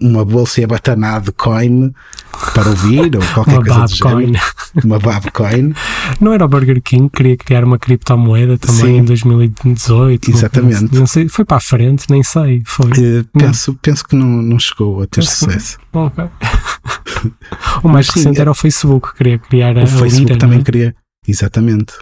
uma 0.00 0.24
bolsa 0.24 0.62
abatanada 0.64 1.26
de 1.26 1.32
coin 1.32 1.92
para 2.54 2.68
ouvir 2.70 3.16
ou 3.16 3.22
qualquer 3.34 3.58
uma 3.58 3.64
coisa 3.64 3.80
Babcoin. 3.80 4.32
Uma 4.84 4.98
Babcoin. 5.00 5.74
Não 6.20 6.32
era 6.32 6.44
o 6.44 6.48
Burger 6.48 6.80
King 6.80 7.10
que 7.10 7.16
queria 7.16 7.36
criar 7.36 7.64
uma 7.64 7.76
criptomoeda 7.76 8.56
também 8.56 8.80
Sim. 8.80 8.96
em 8.98 9.04
2018? 9.04 10.30
Exatamente. 10.30 10.94
Não 10.94 11.04
sei, 11.06 11.28
foi 11.28 11.44
para 11.44 11.56
a 11.56 11.60
frente, 11.60 12.06
nem 12.08 12.22
sei. 12.22 12.62
Foi. 12.64 12.90
Eh, 12.92 13.24
penso, 13.36 13.76
penso 13.82 14.06
que 14.06 14.14
não, 14.14 14.40
não 14.40 14.58
chegou 14.60 15.02
a 15.02 15.06
ter 15.06 15.20
Penso 15.22 15.40
que 15.40 15.46
não. 15.46 15.52
sucesso. 15.60 15.78
Ok. 15.92 16.24
o 17.82 17.88
mais 17.88 18.06
Mas 18.06 18.14
sim, 18.14 18.20
recente 18.20 18.38
é- 18.38 18.40
era 18.42 18.50
o 18.52 18.54
Facebook, 18.54 19.10
que 19.10 19.16
queria 19.18 19.38
criar 19.38 19.76
a, 19.76 19.82
O 19.82 19.86
Facebook 19.88 20.18
Lira, 20.20 20.38
também 20.38 20.58
não 20.58 20.62
é? 20.62 20.64
queria. 20.64 20.94
Exatamente. 21.26 21.92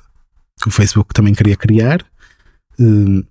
O 0.66 0.70
Facebook 0.70 1.14
também 1.14 1.34
queria 1.34 1.56
criar. 1.56 2.04
Hum, 2.78 3.24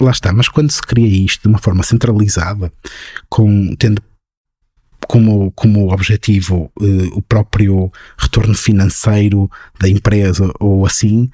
lá 0.00 0.10
está, 0.10 0.32
mas 0.32 0.48
quando 0.48 0.70
se 0.70 0.82
cria 0.82 1.24
isto 1.24 1.42
de 1.42 1.48
uma 1.48 1.58
forma 1.58 1.82
centralizada, 1.82 2.72
com, 3.28 3.74
tendo 3.76 4.02
como, 5.06 5.50
como 5.52 5.92
objetivo 5.92 6.70
eh, 6.80 7.08
o 7.12 7.22
próprio 7.22 7.90
retorno 8.18 8.54
financeiro 8.54 9.50
da 9.78 9.88
empresa 9.88 10.52
ou 10.58 10.84
assim, 10.84 11.30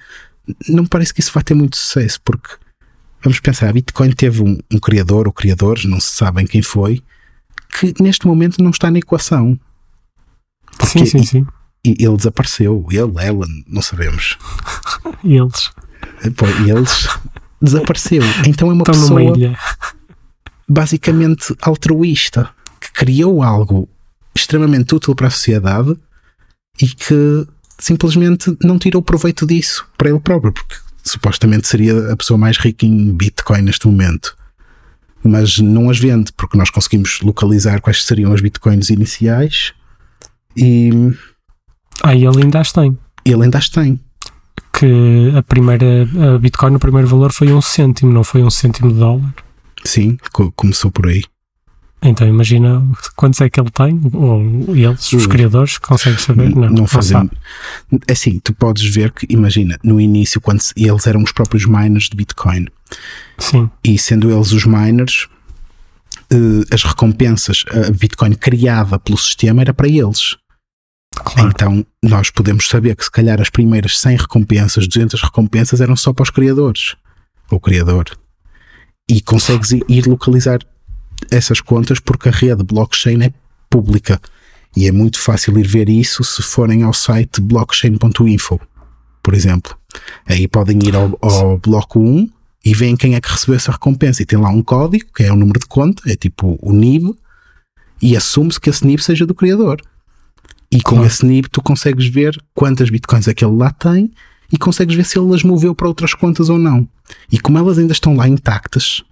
não 0.68 0.82
me 0.82 0.88
parece 0.88 1.14
que 1.14 1.20
isso 1.20 1.32
vai 1.32 1.42
ter 1.42 1.54
muito 1.54 1.76
sucesso, 1.76 2.20
porque 2.22 2.50
vamos 3.22 3.40
pensar, 3.40 3.68
a 3.68 3.72
Bitcoin 3.72 4.12
teve 4.12 4.42
um, 4.42 4.58
um 4.70 4.78
criador 4.78 5.26
ou 5.26 5.32
criadores, 5.32 5.84
não 5.84 6.00
se 6.00 6.14
sabem 6.14 6.46
quem 6.46 6.62
foi, 6.62 7.02
que 7.78 7.94
neste 8.02 8.26
momento 8.26 8.62
não 8.62 8.70
está 8.70 8.90
na 8.90 8.98
equação. 8.98 9.58
Sim, 10.86 11.06
sim, 11.06 11.24
sim. 11.24 11.46
E 11.84 11.96
ele 11.98 12.16
desapareceu. 12.16 12.86
Ele, 12.90 13.12
ela, 13.18 13.46
não 13.66 13.82
sabemos. 13.82 14.38
E 15.24 15.36
eles 15.36 15.70
Pô, 16.36 16.46
e 16.64 16.70
eles 16.70 17.08
desapareceu. 17.62 18.22
Então 18.46 18.70
é 18.70 18.72
uma 18.72 18.82
estão 18.82 18.94
pessoa 18.94 19.56
basicamente 20.68 21.54
altruísta 21.60 22.48
que 22.80 22.92
criou 22.92 23.42
algo 23.42 23.88
extremamente 24.34 24.94
útil 24.94 25.14
para 25.14 25.28
a 25.28 25.30
sociedade 25.30 25.96
e 26.80 26.88
que 26.88 27.46
simplesmente 27.78 28.56
não 28.62 28.78
tirou 28.78 29.02
proveito 29.02 29.46
disso 29.46 29.86
para 29.98 30.08
ele 30.08 30.20
próprio, 30.20 30.52
porque 30.52 30.74
supostamente 31.04 31.66
seria 31.68 32.12
a 32.12 32.16
pessoa 32.16 32.38
mais 32.38 32.56
rica 32.56 32.86
em 32.86 33.12
Bitcoin 33.12 33.62
neste 33.62 33.86
momento. 33.86 34.36
Mas 35.22 35.58
não 35.58 35.88
as 35.90 35.98
vende, 35.98 36.32
porque 36.32 36.56
nós 36.56 36.70
conseguimos 36.70 37.20
localizar 37.20 37.80
quais 37.80 38.04
seriam 38.04 38.32
as 38.32 38.40
Bitcoins 38.40 38.90
iniciais 38.90 39.72
e 40.56 40.90
Ah, 42.02 42.14
e 42.14 42.24
ele 42.24 42.42
ainda 42.42 42.60
as 42.60 42.72
tem. 42.72 42.98
ele 43.24 43.44
ainda 43.44 43.58
as 43.58 43.68
tem. 43.68 44.00
Que 44.72 45.32
a 45.36 45.42
primeira 45.42 46.08
a 46.34 46.38
Bitcoin, 46.38 46.74
o 46.74 46.78
primeiro 46.78 47.06
valor 47.06 47.32
foi 47.32 47.52
um 47.52 47.60
cêntimo, 47.60 48.12
não 48.12 48.24
foi 48.24 48.42
um 48.42 48.50
cêntimo 48.50 48.92
de 48.92 48.98
dólar. 48.98 49.34
Sim, 49.84 50.16
co- 50.32 50.50
começou 50.52 50.90
por 50.90 51.06
aí. 51.08 51.22
Então 52.04 52.26
imagina 52.26 52.82
quantos 53.14 53.40
é 53.40 53.48
que 53.48 53.60
ele 53.60 53.70
tem, 53.70 54.00
ou 54.12 54.74
eles, 54.74 55.12
os 55.12 55.22
Ui. 55.24 55.28
criadores, 55.28 55.78
consegues 55.78 56.22
saber? 56.22 56.52
Não, 56.54 56.68
não 56.68 56.86
fazem. 56.86 57.12
sabe. 57.16 57.30
Assim, 58.10 58.40
tu 58.40 58.52
podes 58.52 58.84
ver 58.92 59.12
que, 59.12 59.24
imagina, 59.28 59.78
no 59.84 60.00
início, 60.00 60.40
quando 60.40 60.60
eles 60.76 61.06
eram 61.06 61.22
os 61.22 61.30
próprios 61.30 61.64
miners 61.64 62.08
de 62.08 62.16
Bitcoin, 62.16 62.66
Sim, 63.38 63.70
e 63.84 63.96
sendo 63.98 64.32
eles 64.32 64.50
os 64.50 64.64
miners, 64.66 65.28
eh, 66.32 66.74
as 66.74 66.82
recompensas, 66.82 67.64
a 67.70 67.92
Bitcoin 67.92 68.32
criada 68.32 68.98
pelo 68.98 69.16
sistema 69.18 69.60
era 69.60 69.72
para 69.72 69.86
eles. 69.86 70.36
Claro. 71.22 71.48
Então, 71.48 71.86
nós 72.02 72.30
podemos 72.30 72.68
saber 72.68 72.96
que 72.96 73.04
se 73.04 73.10
calhar 73.10 73.40
as 73.40 73.50
primeiras 73.50 73.98
100 73.98 74.16
recompensas, 74.16 74.86
200 74.86 75.20
recompensas 75.22 75.80
eram 75.80 75.96
só 75.96 76.12
para 76.12 76.22
os 76.22 76.30
criadores, 76.30 76.96
ou 77.50 77.60
criador. 77.60 78.04
E 79.08 79.20
consegues 79.20 79.72
ir 79.72 80.06
localizar 80.06 80.60
essas 81.30 81.60
contas 81.60 82.00
porque 82.00 82.28
a 82.28 82.32
rede 82.32 82.62
blockchain 82.62 83.22
é 83.24 83.32
pública. 83.68 84.20
E 84.76 84.86
é 84.86 84.92
muito 84.92 85.18
fácil 85.18 85.58
ir 85.58 85.66
ver 85.66 85.88
isso 85.88 86.24
se 86.24 86.42
forem 86.42 86.82
ao 86.82 86.92
site 86.92 87.40
blockchain.info, 87.40 88.60
por 89.22 89.34
exemplo. 89.34 89.76
Aí 90.26 90.48
podem 90.48 90.78
ir 90.82 90.96
ao, 90.96 91.18
ao 91.20 91.58
bloco 91.58 92.00
1 92.00 92.28
e 92.64 92.74
veem 92.74 92.96
quem 92.96 93.14
é 93.14 93.20
que 93.20 93.30
recebeu 93.30 93.56
essa 93.56 93.72
recompensa. 93.72 94.22
E 94.22 94.26
tem 94.26 94.38
lá 94.38 94.48
um 94.48 94.62
código, 94.62 95.06
que 95.14 95.24
é 95.24 95.32
o 95.32 95.36
número 95.36 95.60
de 95.60 95.66
conta, 95.66 96.02
é 96.10 96.16
tipo 96.16 96.58
o 96.62 96.72
NIB, 96.72 97.14
e 98.00 98.16
assume-se 98.16 98.58
que 98.58 98.70
esse 98.70 98.86
NIB 98.86 99.02
seja 99.02 99.26
do 99.26 99.34
criador. 99.34 99.82
E 100.72 100.80
com 100.80 100.96
Claro. 100.96 101.06
esse 101.06 101.24
NIB 101.26 101.48
tu 101.50 101.60
consegues 101.62 102.06
ver 102.06 102.42
quantas 102.54 102.88
bitcoins 102.90 103.28
é 103.28 103.34
que 103.34 103.44
ele 103.44 103.56
lá 103.56 103.70
tem 103.70 104.10
e 104.50 104.56
consegues 104.56 104.96
ver 104.96 105.04
se 105.04 105.18
ele 105.18 105.34
as 105.34 105.42
moveu 105.42 105.74
para 105.74 105.86
outras 105.86 106.14
contas 106.14 106.48
ou 106.48 106.58
não. 106.58 106.88
E 107.30 107.38
como 107.38 107.58
elas 107.58 107.78
ainda 107.78 107.92
estão 107.92 108.16
lá 108.16 108.26
intactas, 108.26 109.02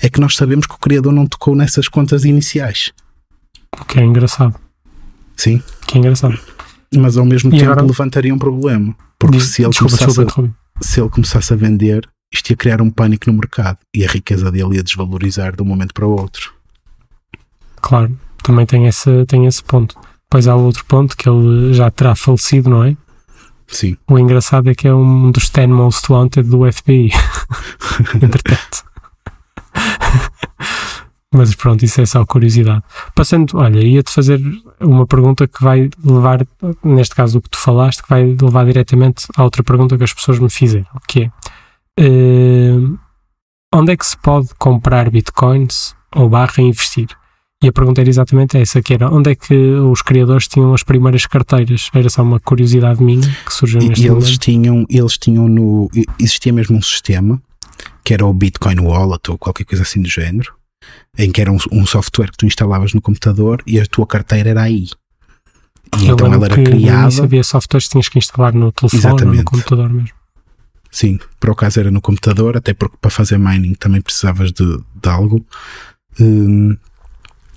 é 0.00 0.08
que 0.10 0.20
nós 0.20 0.34
sabemos 0.34 0.66
que 0.66 0.74
o 0.74 0.78
criador 0.78 1.12
não 1.12 1.24
tocou 1.26 1.54
nessas 1.54 1.86
contas 1.88 2.24
iniciais. 2.24 2.92
O 3.80 3.84
que 3.84 4.00
é 4.00 4.04
engraçado. 4.04 4.56
Sim. 5.36 5.62
Que 5.86 5.96
é 5.96 6.00
engraçado. 6.00 6.38
Mas 6.96 7.16
ao 7.16 7.24
mesmo 7.24 7.50
E 7.54 7.58
tempo 7.58 7.70
agora- 7.72 7.86
levantaria 7.86 8.34
um 8.34 8.38
problema. 8.38 8.94
Porque 9.18 9.36
Diz- 9.38 9.46
se 9.46 9.62
ele, 9.62 9.70
desculpa, 9.70 9.96
começasse 9.96 10.24
desculpa, 10.24 10.54
a, 10.80 10.82
se 10.84 11.00
ele 11.00 11.08
começasse 11.10 11.52
a 11.52 11.56
vender, 11.56 12.08
isto 12.32 12.50
ia 12.50 12.56
criar 12.56 12.82
um 12.82 12.90
pânico 12.90 13.30
no 13.30 13.38
mercado 13.38 13.78
e 13.94 14.04
a 14.04 14.08
riqueza 14.08 14.50
dele 14.50 14.76
ia 14.76 14.82
desvalorizar 14.82 15.54
de 15.54 15.62
um 15.62 15.66
momento 15.66 15.94
para 15.94 16.06
o 16.06 16.10
outro. 16.10 16.52
Claro, 17.80 18.18
também 18.42 18.66
tem 18.66 18.86
esse, 18.86 19.24
tem 19.26 19.46
esse 19.46 19.62
ponto. 19.62 19.94
Depois 20.28 20.48
há 20.48 20.56
outro 20.56 20.84
ponto 20.86 21.16
que 21.16 21.28
ele 21.28 21.72
já 21.72 21.90
terá 21.90 22.14
falecido, 22.14 22.70
não 22.70 22.84
é? 22.84 22.96
Sim. 23.68 23.96
O 24.08 24.18
engraçado 24.18 24.70
é 24.70 24.74
que 24.74 24.86
é 24.86 24.94
um 24.94 25.30
dos 25.30 25.48
10 25.50 25.68
most 25.68 26.12
wanted 26.12 26.48
do 26.48 26.70
FBI. 26.70 27.10
Entretanto. 28.22 28.84
Mas 31.32 31.54
pronto, 31.54 31.84
isso 31.84 32.00
é 32.00 32.06
só 32.06 32.24
curiosidade. 32.24 32.82
Passando, 33.14 33.58
olha, 33.58 33.80
ia-te 33.80 34.10
fazer 34.10 34.40
uma 34.80 35.06
pergunta 35.06 35.46
que 35.46 35.62
vai 35.62 35.90
levar, 36.02 36.46
neste 36.82 37.14
caso 37.14 37.38
o 37.38 37.42
que 37.42 37.50
tu 37.50 37.58
falaste, 37.58 38.02
que 38.02 38.08
vai 38.08 38.36
levar 38.40 38.64
diretamente 38.64 39.26
à 39.36 39.44
outra 39.44 39.62
pergunta 39.62 39.98
que 39.98 40.04
as 40.04 40.14
pessoas 40.14 40.38
me 40.38 40.48
fizeram, 40.48 40.86
que 41.06 41.24
é 41.24 41.30
eh, 41.98 42.78
onde 43.74 43.92
é 43.92 43.96
que 43.96 44.06
se 44.06 44.16
pode 44.16 44.48
comprar 44.58 45.10
bitcoins 45.10 45.94
ou 46.14 46.28
barra 46.28 46.62
investir? 46.62 47.08
E 47.62 47.68
a 47.68 47.72
pergunta 47.72 48.02
era 48.02 48.10
exatamente 48.10 48.58
essa, 48.58 48.82
que 48.82 48.92
era 48.94 49.10
onde 49.10 49.30
é 49.30 49.34
que 49.34 49.54
os 49.54 50.02
criadores 50.02 50.46
tinham 50.46 50.74
as 50.74 50.82
primeiras 50.82 51.24
carteiras? 51.26 51.88
Era 51.94 52.10
só 52.10 52.22
uma 52.22 52.38
curiosidade 52.38 53.02
minha 53.02 53.26
que 53.46 53.52
surgiu 53.52 53.80
neste 53.80 54.02
e 54.04 54.08
eles 54.08 54.24
momento. 54.24 54.38
tinham, 54.40 54.86
eles 54.90 55.16
tinham 55.18 55.48
no. 55.48 55.90
Existia 56.20 56.52
mesmo 56.52 56.76
um 56.76 56.82
sistema 56.82 57.40
que 58.04 58.12
era 58.14 58.24
o 58.26 58.32
Bitcoin 58.32 58.78
Wallet 58.80 59.30
ou 59.30 59.38
qualquer 59.38 59.64
coisa 59.64 59.82
assim 59.82 60.00
do 60.02 60.08
género, 60.08 60.52
em 61.18 61.32
que 61.32 61.40
era 61.40 61.50
um, 61.50 61.56
um 61.72 61.86
software 61.86 62.30
que 62.30 62.36
tu 62.36 62.46
instalavas 62.46 62.92
no 62.92 63.00
computador 63.00 63.62
e 63.66 63.80
a 63.80 63.86
tua 63.86 64.06
carteira 64.06 64.50
era 64.50 64.62
aí. 64.62 64.86
E 65.98 66.06
Eu 66.06 66.14
então 66.14 66.32
ela 66.32 66.44
era 66.46 66.54
que 66.54 66.62
criada. 66.62 67.22
havia 67.22 67.42
softwares 67.42 67.86
que 67.86 67.92
tinhas 67.92 68.08
que 68.08 68.18
instalar 68.18 68.52
no 68.52 68.70
telefone 68.70 69.02
ou 69.02 69.10
no 69.10 69.16
Exatamente. 69.16 69.44
computador 69.44 69.88
mesmo. 69.90 70.10
Sim, 70.90 71.18
por 71.40 71.50
acaso 71.50 71.80
era 71.80 71.90
no 71.90 72.00
computador, 72.00 72.56
até 72.56 72.74
porque 72.74 72.96
para 73.00 73.10
fazer 73.10 73.38
mining 73.38 73.74
também 73.74 74.00
precisavas 74.00 74.52
de, 74.52 74.64
de 74.78 75.08
algo. 75.08 75.44
Hum, 76.20 76.76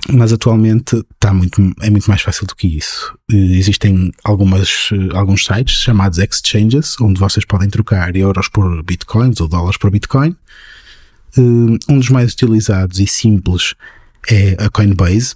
mas 0.07 0.31
atualmente 0.31 0.95
está 1.13 1.33
muito, 1.33 1.61
é 1.81 1.89
muito 1.89 2.07
mais 2.07 2.21
fácil 2.21 2.47
do 2.47 2.55
que 2.55 2.67
isso. 2.67 3.17
Eh, 3.31 3.35
Existem 3.35 4.11
algumas, 4.23 4.89
eh, 4.93 5.15
alguns 5.17 5.45
sites 5.45 5.81
chamados 5.81 6.17
exchanges, 6.19 6.95
onde 7.01 7.19
vocês 7.19 7.45
podem 7.45 7.69
trocar 7.69 8.15
euros 8.15 8.47
por 8.47 8.81
bitcoins 8.83 9.39
ou 9.41 9.47
dólares 9.47 9.77
por 9.77 9.91
bitcoin. 9.91 10.35
Hum, 11.37 11.77
Um 11.89 11.99
dos 11.99 12.09
mais 12.09 12.33
utilizados 12.33 12.99
e 12.99 13.07
simples 13.07 13.75
é 14.29 14.55
a 14.63 14.69
Coinbase. 14.69 15.35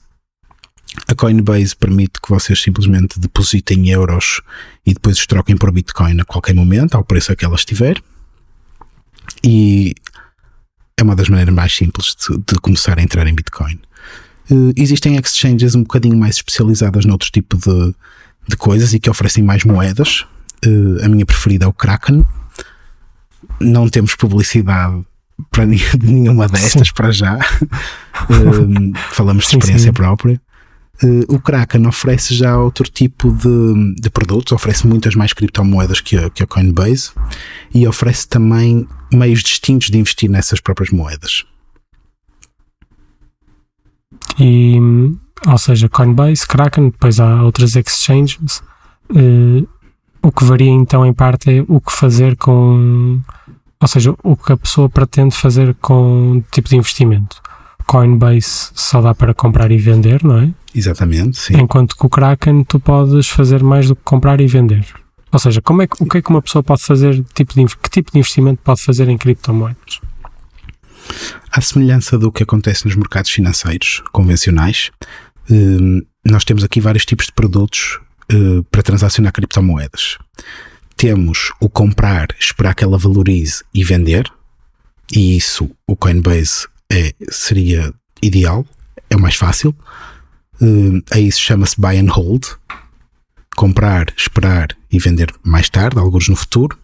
A 1.07 1.15
Coinbase 1.15 1.75
permite 1.75 2.21
que 2.21 2.29
vocês 2.29 2.61
simplesmente 2.61 3.19
depositem 3.19 3.89
euros 3.89 4.41
e 4.85 4.93
depois 4.93 5.17
os 5.17 5.25
troquem 5.25 5.57
por 5.57 5.71
Bitcoin 5.71 6.21
a 6.21 6.25
qualquer 6.25 6.53
momento, 6.53 6.93
ao 6.95 7.03
preço 7.03 7.31
a 7.31 7.35
que 7.35 7.43
ela 7.43 7.55
estiver. 7.55 7.99
E 9.43 9.95
é 10.95 11.01
uma 11.03 11.15
das 11.15 11.29
maneiras 11.29 11.53
mais 11.53 11.75
simples 11.75 12.15
de, 12.15 12.37
de 12.37 12.59
começar 12.61 12.99
a 12.99 13.01
entrar 13.01 13.25
em 13.25 13.33
Bitcoin. 13.33 13.79
Eh, 14.49 14.73
existem 14.75 15.15
exchanges 15.15 15.75
um 15.75 15.83
bocadinho 15.83 16.17
mais 16.17 16.35
especializadas 16.35 17.05
noutro 17.05 17.29
tipo 17.31 17.57
de, 17.57 17.93
de 18.47 18.57
coisas 18.57 18.93
e 18.93 18.99
que 18.99 19.09
oferecem 19.09 19.43
mais 19.43 19.63
moedas. 19.63 20.25
Eh, 20.65 21.05
a 21.05 21.09
minha 21.09 21.25
preferida 21.25 21.65
é 21.65 21.67
o 21.67 21.73
Kraken. 21.73 22.25
Não 23.59 23.87
temos 23.89 24.15
publicidade 24.15 25.03
para 25.49 25.65
nenhuma 26.01 26.47
destas 26.47 26.91
para 26.91 27.11
já. 27.11 27.37
Eh, 27.37 28.99
falamos 29.11 29.45
de 29.45 29.51
Sim, 29.51 29.57
experiência 29.57 29.89
sim. 29.89 29.93
própria. 29.93 30.39
Eh, 31.01 31.25
o 31.27 31.39
Kraken 31.39 31.87
oferece 31.87 32.35
já 32.35 32.57
outro 32.57 32.89
tipo 32.89 33.31
de, 33.31 33.95
de 33.99 34.09
produtos, 34.09 34.51
oferece 34.51 34.85
muitas 34.87 35.15
mais 35.15 35.33
criptomoedas 35.33 35.99
que 35.99 36.17
a, 36.17 36.29
que 36.29 36.43
a 36.43 36.47
Coinbase 36.47 37.11
e 37.73 37.87
oferece 37.87 38.27
também 38.27 38.87
meios 39.11 39.41
distintos 39.41 39.89
de 39.89 39.97
investir 39.97 40.29
nessas 40.29 40.59
próprias 40.59 40.91
moedas. 40.91 41.45
E, 44.39 44.77
ou 45.47 45.57
seja, 45.57 45.89
Coinbase, 45.89 46.47
Kraken, 46.47 46.89
depois 46.89 47.19
há 47.19 47.43
outras 47.43 47.75
exchanges. 47.75 48.61
Eh, 49.13 49.63
o 50.21 50.31
que 50.31 50.45
varia 50.45 50.71
então 50.71 51.05
em 51.05 51.13
parte 51.13 51.57
é 51.57 51.65
o 51.67 51.81
que 51.81 51.91
fazer 51.91 52.37
com. 52.37 53.19
Ou 53.79 53.87
seja, 53.87 54.15
o 54.23 54.37
que 54.37 54.53
a 54.53 54.57
pessoa 54.57 54.89
pretende 54.89 55.35
fazer 55.35 55.75
com 55.81 56.41
tipo 56.51 56.69
de 56.69 56.77
investimento. 56.77 57.41
Coinbase 57.85 58.71
só 58.73 59.01
dá 59.01 59.13
para 59.13 59.33
comprar 59.33 59.69
e 59.71 59.77
vender, 59.77 60.23
não 60.23 60.37
é? 60.37 60.49
Exatamente, 60.73 61.37
sim. 61.37 61.57
Enquanto 61.57 61.97
que 61.97 62.05
o 62.05 62.09
Kraken 62.09 62.63
tu 62.63 62.79
podes 62.79 63.27
fazer 63.27 63.61
mais 63.61 63.87
do 63.87 63.95
que 63.95 64.01
comprar 64.03 64.39
e 64.39 64.47
vender. 64.47 64.85
Ou 65.31 65.39
seja, 65.39 65.61
como 65.61 65.81
é 65.81 65.87
que, 65.87 66.01
o 66.01 66.05
que 66.05 66.19
é 66.19 66.21
que 66.21 66.29
uma 66.29 66.41
pessoa 66.41 66.63
pode 66.63 66.83
fazer, 66.83 67.23
tipo 67.33 67.53
de, 67.53 67.65
que 67.75 67.89
tipo 67.89 68.11
de 68.11 68.19
investimento 68.19 68.61
pode 68.63 68.81
fazer 68.81 69.09
em 69.09 69.17
criptomoedas? 69.17 69.99
À 71.51 71.61
semelhança 71.61 72.17
do 72.17 72.31
que 72.31 72.43
acontece 72.43 72.85
nos 72.85 72.95
mercados 72.95 73.31
financeiros 73.31 74.01
convencionais, 74.11 74.91
hum, 75.49 76.01
nós 76.25 76.43
temos 76.43 76.63
aqui 76.63 76.79
vários 76.79 77.05
tipos 77.05 77.25
de 77.25 77.33
produtos 77.33 77.99
eh, 78.29 78.63
para 78.71 78.81
transacionar 78.81 79.33
criptomoedas. 79.33 80.17
Temos 80.95 81.51
o 81.59 81.69
comprar, 81.69 82.27
esperar 82.39 82.73
que 82.73 82.83
ela 82.83 82.97
valorize 82.97 83.63
e 83.73 83.83
vender, 83.83 84.31
e 85.11 85.35
isso 85.35 85.69
o 85.85 85.95
Coinbase 85.95 86.67
é, 86.91 87.13
seria 87.29 87.93
ideal, 88.21 88.65
é 89.09 89.15
o 89.15 89.19
mais 89.19 89.35
fácil. 89.35 89.75
Uh, 90.61 91.03
aí 91.11 91.27
isso 91.27 91.41
chama-se 91.41 91.79
buy 91.79 91.97
and 91.97 92.09
hold. 92.09 92.45
Comprar, 93.55 94.13
esperar 94.17 94.69
e 94.91 94.97
vender 94.97 95.31
mais 95.43 95.69
tarde, 95.69 95.99
alguns 95.99 96.29
no 96.29 96.35
futuro. 96.35 96.77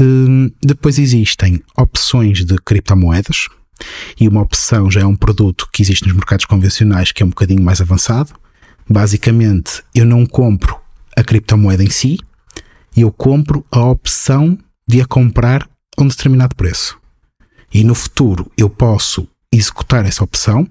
Uh, 0.00 0.52
depois 0.62 0.98
existem 0.98 1.60
opções 1.76 2.44
de 2.44 2.56
criptomoedas. 2.58 3.48
E 4.18 4.28
uma 4.28 4.40
opção 4.42 4.90
já 4.90 5.00
é 5.00 5.06
um 5.06 5.16
produto 5.16 5.68
que 5.72 5.82
existe 5.82 6.04
nos 6.06 6.14
mercados 6.14 6.44
convencionais 6.44 7.12
que 7.12 7.22
é 7.22 7.26
um 7.26 7.30
bocadinho 7.30 7.62
mais 7.62 7.80
avançado. 7.80 8.32
Basicamente, 8.88 9.82
eu 9.94 10.04
não 10.04 10.26
compro 10.26 10.76
a 11.16 11.22
criptomoeda 11.22 11.82
em 11.82 11.90
si, 11.90 12.18
eu 12.96 13.10
compro 13.10 13.64
a 13.70 13.84
opção 13.84 14.58
de 14.86 15.00
a 15.00 15.06
comprar 15.06 15.68
a 15.96 16.02
um 16.02 16.08
determinado 16.08 16.54
preço. 16.54 16.98
E 17.72 17.84
no 17.84 17.94
futuro 17.94 18.50
eu 18.56 18.68
posso 18.68 19.26
executar 19.50 20.04
essa 20.04 20.24
opção. 20.24 20.68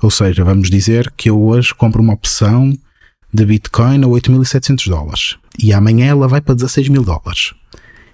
Ou 0.00 0.10
seja, 0.10 0.44
vamos 0.44 0.70
dizer 0.70 1.12
que 1.16 1.30
eu 1.30 1.40
hoje 1.40 1.74
compro 1.74 2.02
uma 2.02 2.14
opção 2.14 2.76
de 3.32 3.46
Bitcoin 3.46 4.04
a 4.04 4.08
8.700 4.08 4.88
dólares 4.88 5.36
e 5.58 5.72
amanhã 5.72 6.06
ela 6.06 6.28
vai 6.28 6.40
para 6.40 6.54
16 6.54 6.88
mil 6.88 7.02
dólares. 7.02 7.54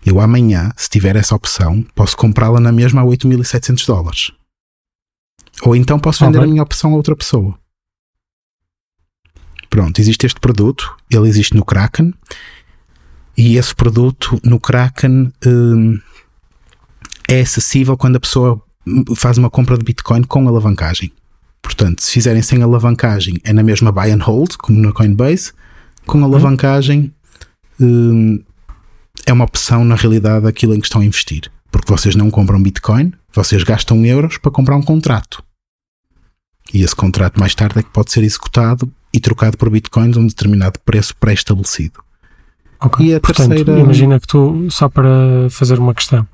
Eu 0.09 0.21
amanhã, 0.21 0.73
se 0.75 0.89
tiver 0.89 1.17
essa 1.17 1.35
opção, 1.35 1.85
posso 1.95 2.17
comprá-la 2.17 2.59
na 2.59 2.73
mesma 2.73 3.03
a 3.03 3.05
8.700 3.05 3.87
dólares. 3.87 4.33
Ou 5.61 5.77
então 5.77 5.99
posso 5.99 6.25
vender 6.25 6.39
okay. 6.39 6.49
a 6.49 6.51
minha 6.51 6.63
opção 6.63 6.95
a 6.95 6.97
outra 6.97 7.15
pessoa. 7.15 7.59
Pronto, 9.69 10.01
existe 10.01 10.25
este 10.25 10.41
produto, 10.41 10.97
ele 11.11 11.29
existe 11.29 11.55
no 11.55 11.63
Kraken 11.63 12.15
e 13.37 13.59
esse 13.59 13.75
produto 13.75 14.41
no 14.43 14.59
Kraken 14.59 15.31
hum, 15.45 16.01
é 17.29 17.41
acessível 17.41 17.95
quando 17.95 18.17
a 18.17 18.21
pessoa 18.21 18.63
faz 19.15 19.37
uma 19.37 19.51
compra 19.51 19.77
de 19.77 19.85
Bitcoin 19.85 20.23
com 20.23 20.49
alavancagem. 20.49 21.13
Portanto, 21.61 22.03
se 22.03 22.13
fizerem 22.13 22.41
sem 22.41 22.63
alavancagem, 22.63 23.37
é 23.45 23.53
na 23.53 23.63
mesma 23.63 23.93
buy 23.93 24.11
and 24.11 24.23
hold, 24.23 24.57
como 24.57 24.81
na 24.81 24.91
Coinbase. 24.91 25.53
Com 26.07 26.25
alavancagem, 26.25 27.13
hum, 27.79 28.43
é 29.27 29.33
uma 29.33 29.45
opção, 29.45 29.85
na 29.85 29.95
realidade, 29.95 30.47
aquilo 30.47 30.75
em 30.75 30.81
que 30.81 30.87
estão 30.87 31.01
a 31.01 31.05
investir. 31.05 31.51
Porque 31.71 31.93
vocês 31.93 32.15
não 32.17 32.31
compram 32.31 32.63
Bitcoin, 32.63 33.13
vocês 33.35 33.63
gastam 33.63 34.05
euros 34.05 34.39
para 34.39 34.51
comprar 34.51 34.77
um 34.77 34.83
contrato. 34.83 35.43
E 36.73 36.83
esse 36.83 36.95
contrato 36.95 37.39
mais 37.39 37.55
tarde 37.55 37.79
é 37.79 37.83
que 37.83 37.91
pode 37.91 38.11
ser 38.13 38.23
executado 38.23 38.91
e 39.13 39.21
trocado 39.21 39.57
por 39.57 39.71
Bitcoins 39.71 40.17
a 40.17 40.21
um 40.21 40.27
determinado 40.27 40.79
preço 40.81 41.15
pré-estabelecido. 41.17 42.03
Okay. 42.81 43.07
E 43.07 43.15
a 43.15 43.21
Portanto, 43.21 43.49
terceira. 43.49 43.81
Imagina 43.81 44.21
que 44.21 44.27
tu, 44.27 44.69
só 44.71 44.89
para 44.89 45.49
fazer 45.51 45.79
uma 45.79 45.95
questão, 45.95 46.27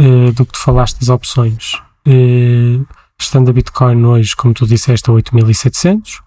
uh, 0.00 0.32
do 0.32 0.46
que 0.46 0.52
tu 0.52 0.58
falaste 0.58 0.98
das 0.98 1.08
opções. 1.08 1.74
Uh, 2.06 2.86
estando 3.20 3.50
a 3.50 3.52
Bitcoin 3.52 4.04
hoje, 4.04 4.34
como 4.36 4.54
tu 4.54 4.66
disseste, 4.66 5.10
a 5.10 5.12
8700, 5.12 6.20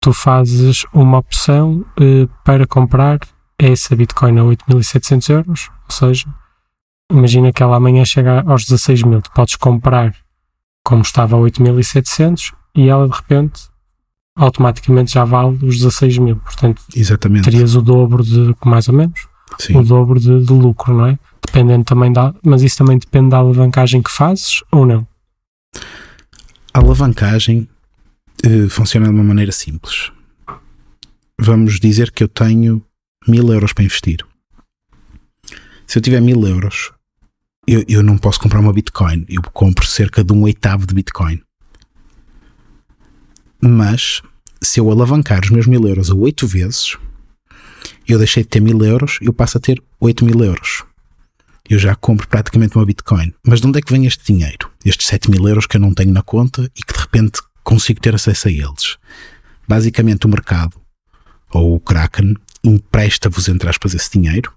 tu 0.00 0.12
fazes 0.12 0.84
uma 0.92 1.18
opção 1.18 1.84
uh, 1.98 2.28
para 2.44 2.66
comprar 2.66 3.18
essa 3.58 3.96
Bitcoin 3.96 4.38
a 4.38 4.44
8700 4.44 5.28
euros, 5.30 5.70
ou 5.84 5.94
seja, 5.94 6.26
imagina 7.10 7.52
que 7.52 7.62
ela 7.62 7.76
amanhã 7.76 8.04
chega 8.04 8.42
aos 8.46 8.64
16 8.64 9.02
mil, 9.02 9.20
tu 9.20 9.30
podes 9.32 9.56
comprar 9.56 10.14
como 10.84 11.02
estava 11.02 11.36
a 11.36 11.38
8700 11.40 12.52
e 12.74 12.88
ela 12.88 13.08
de 13.08 13.14
repente 13.14 13.68
automaticamente 14.36 15.12
já 15.12 15.24
vale 15.24 15.58
os 15.64 15.78
16 15.78 16.18
mil, 16.18 16.36
portanto 16.36 16.82
Exatamente. 16.94 17.44
terias 17.44 17.74
o 17.74 17.82
dobro 17.82 18.22
de, 18.22 18.54
mais 18.64 18.88
ou 18.88 18.94
menos, 18.94 19.26
Sim. 19.58 19.76
o 19.76 19.82
dobro 19.82 20.20
de, 20.20 20.44
de 20.44 20.52
lucro, 20.52 20.94
não 20.96 21.06
é? 21.06 21.18
Dependendo 21.44 21.84
também 21.84 22.12
da. 22.12 22.34
Mas 22.44 22.62
isso 22.62 22.78
também 22.78 22.98
depende 22.98 23.30
da 23.30 23.38
alavancagem 23.38 24.02
que 24.02 24.10
fazes 24.10 24.62
ou 24.70 24.86
não? 24.86 25.06
A 26.74 26.78
alavancagem 26.80 27.68
uh, 28.46 28.68
funciona 28.68 29.06
de 29.06 29.12
uma 29.12 29.24
maneira 29.24 29.50
simples. 29.50 30.12
Vamos 31.40 31.80
dizer 31.80 32.10
que 32.10 32.22
eu 32.22 32.28
tenho 32.28 32.82
mil 33.26 33.52
euros 33.52 33.72
para 33.72 33.84
investir. 33.84 34.18
Se 35.86 35.98
eu 35.98 36.02
tiver 36.02 36.20
mil 36.20 36.46
euros, 36.46 36.92
eu, 37.66 37.84
eu 37.88 38.02
não 38.02 38.18
posso 38.18 38.40
comprar 38.40 38.60
uma 38.60 38.72
Bitcoin. 38.72 39.24
Eu 39.28 39.42
compro 39.42 39.86
cerca 39.86 40.22
de 40.22 40.32
um 40.32 40.42
oitavo 40.42 40.86
de 40.86 40.94
Bitcoin. 40.94 41.40
Mas 43.60 44.22
se 44.62 44.80
eu 44.80 44.90
alavancar 44.90 45.40
os 45.42 45.50
meus 45.50 45.66
mil 45.66 45.86
euros 45.86 46.10
a 46.10 46.14
oito 46.14 46.46
vezes, 46.46 46.96
eu 48.06 48.18
deixei 48.18 48.42
de 48.42 48.48
ter 48.48 48.60
mil 48.60 48.82
euros, 48.84 49.18
eu 49.20 49.32
passo 49.32 49.58
a 49.58 49.60
ter 49.60 49.82
oito 50.00 50.24
mil 50.24 50.42
euros 50.42 50.84
eu 51.68 51.78
já 51.78 51.94
compro 51.94 52.26
praticamente 52.26 52.76
uma 52.76 52.86
Bitcoin. 52.86 53.32
Mas 53.46 53.60
de 53.60 53.66
onde 53.66 53.78
é 53.78 53.82
que 53.82 53.92
vem 53.92 54.06
este 54.06 54.32
dinheiro? 54.32 54.70
Estes 54.84 55.06
7 55.06 55.30
mil 55.30 55.46
euros 55.46 55.66
que 55.66 55.76
eu 55.76 55.80
não 55.80 55.92
tenho 55.92 56.12
na 56.12 56.22
conta 56.22 56.70
e 56.74 56.82
que 56.82 56.94
de 56.94 57.00
repente 57.00 57.40
consigo 57.62 58.00
ter 58.00 58.14
acesso 58.14 58.48
a 58.48 58.50
eles. 58.50 58.96
Basicamente, 59.68 60.24
o 60.24 60.30
mercado, 60.30 60.80
ou 61.52 61.74
o 61.74 61.80
Kraken, 61.80 62.34
empresta-vos, 62.62 63.48
entre 63.48 63.68
aspas, 63.68 63.94
esse 63.94 64.10
dinheiro. 64.10 64.52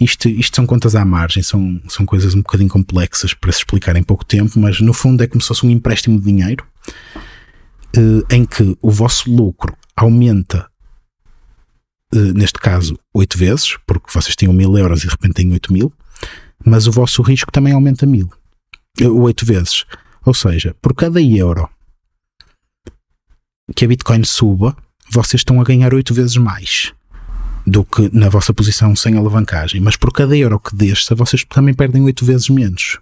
Isto, 0.00 0.28
isto 0.28 0.56
são 0.56 0.66
contas 0.66 0.94
à 0.94 1.04
margem, 1.04 1.42
são, 1.42 1.80
são 1.88 2.06
coisas 2.06 2.34
um 2.34 2.38
bocadinho 2.38 2.70
complexas 2.70 3.34
para 3.34 3.52
se 3.52 3.58
explicar 3.58 3.96
em 3.96 4.02
pouco 4.02 4.24
tempo, 4.24 4.58
mas 4.58 4.80
no 4.80 4.94
fundo 4.94 5.22
é 5.22 5.26
como 5.26 5.42
se 5.42 5.48
fosse 5.48 5.66
um 5.66 5.70
empréstimo 5.70 6.18
de 6.18 6.24
dinheiro 6.24 6.66
eh, 7.94 8.34
em 8.34 8.46
que 8.46 8.76
o 8.80 8.90
vosso 8.90 9.30
lucro 9.30 9.76
aumenta, 9.94 10.66
eh, 12.14 12.32
neste 12.32 12.58
caso, 12.58 12.98
8 13.12 13.36
vezes, 13.36 13.76
porque 13.86 14.10
vocês 14.10 14.34
tinham 14.34 14.54
mil 14.54 14.76
euros 14.78 15.00
e 15.00 15.06
de 15.06 15.10
repente 15.10 15.34
têm 15.34 15.52
8 15.52 15.70
mil 15.70 15.92
mas 16.64 16.86
o 16.86 16.92
vosso 16.92 17.22
risco 17.22 17.52
também 17.52 17.72
aumenta 17.72 18.06
mil, 18.06 18.30
oito 19.00 19.46
vezes. 19.46 19.84
Ou 20.24 20.34
seja, 20.34 20.74
por 20.82 20.94
cada 20.94 21.20
euro 21.20 21.68
que 23.74 23.84
a 23.84 23.88
Bitcoin 23.88 24.24
suba, 24.24 24.76
vocês 25.10 25.40
estão 25.40 25.60
a 25.60 25.64
ganhar 25.64 25.94
oito 25.94 26.12
vezes 26.12 26.36
mais 26.36 26.92
do 27.68 27.84
que 27.84 28.10
na 28.12 28.28
vossa 28.28 28.54
posição 28.54 28.96
sem 28.96 29.16
alavancagem. 29.16 29.80
Mas 29.80 29.96
por 29.96 30.12
cada 30.12 30.36
euro 30.36 30.58
que 30.58 30.74
desça, 30.74 31.14
vocês 31.14 31.44
também 31.44 31.74
perdem 31.74 32.02
oito 32.04 32.24
vezes 32.24 32.48
menos. 32.48 32.98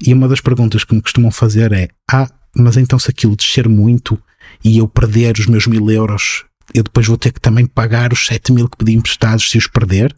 E 0.00 0.12
uma 0.12 0.28
das 0.28 0.40
perguntas 0.40 0.84
que 0.84 0.94
me 0.94 1.02
costumam 1.02 1.30
fazer 1.30 1.72
é: 1.72 1.88
Ah, 2.10 2.28
mas 2.54 2.76
então 2.76 2.98
se 2.98 3.10
aquilo 3.10 3.36
descer 3.36 3.68
muito 3.68 4.20
e 4.64 4.78
eu 4.78 4.88
perder 4.88 5.38
os 5.38 5.46
meus 5.46 5.66
mil 5.66 5.90
euros, 5.90 6.44
eu 6.74 6.82
depois 6.82 7.06
vou 7.06 7.16
ter 7.16 7.32
que 7.32 7.40
também 7.40 7.66
pagar 7.66 8.12
os 8.12 8.26
sete 8.26 8.52
mil 8.52 8.68
que 8.68 8.76
pedi 8.76 8.94
emprestados 8.94 9.50
se 9.50 9.58
os 9.58 9.66
perder? 9.66 10.16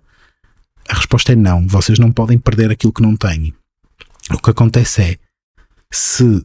A 0.89 0.95
resposta 0.95 1.33
é 1.33 1.37
não. 1.37 1.67
Vocês 1.67 1.99
não 1.99 2.11
podem 2.11 2.39
perder 2.39 2.71
aquilo 2.71 2.93
que 2.93 3.03
não 3.03 3.17
têm. 3.17 3.53
O 4.31 4.39
que 4.39 4.51
acontece 4.51 5.03
é, 5.03 5.19
se 5.93 6.45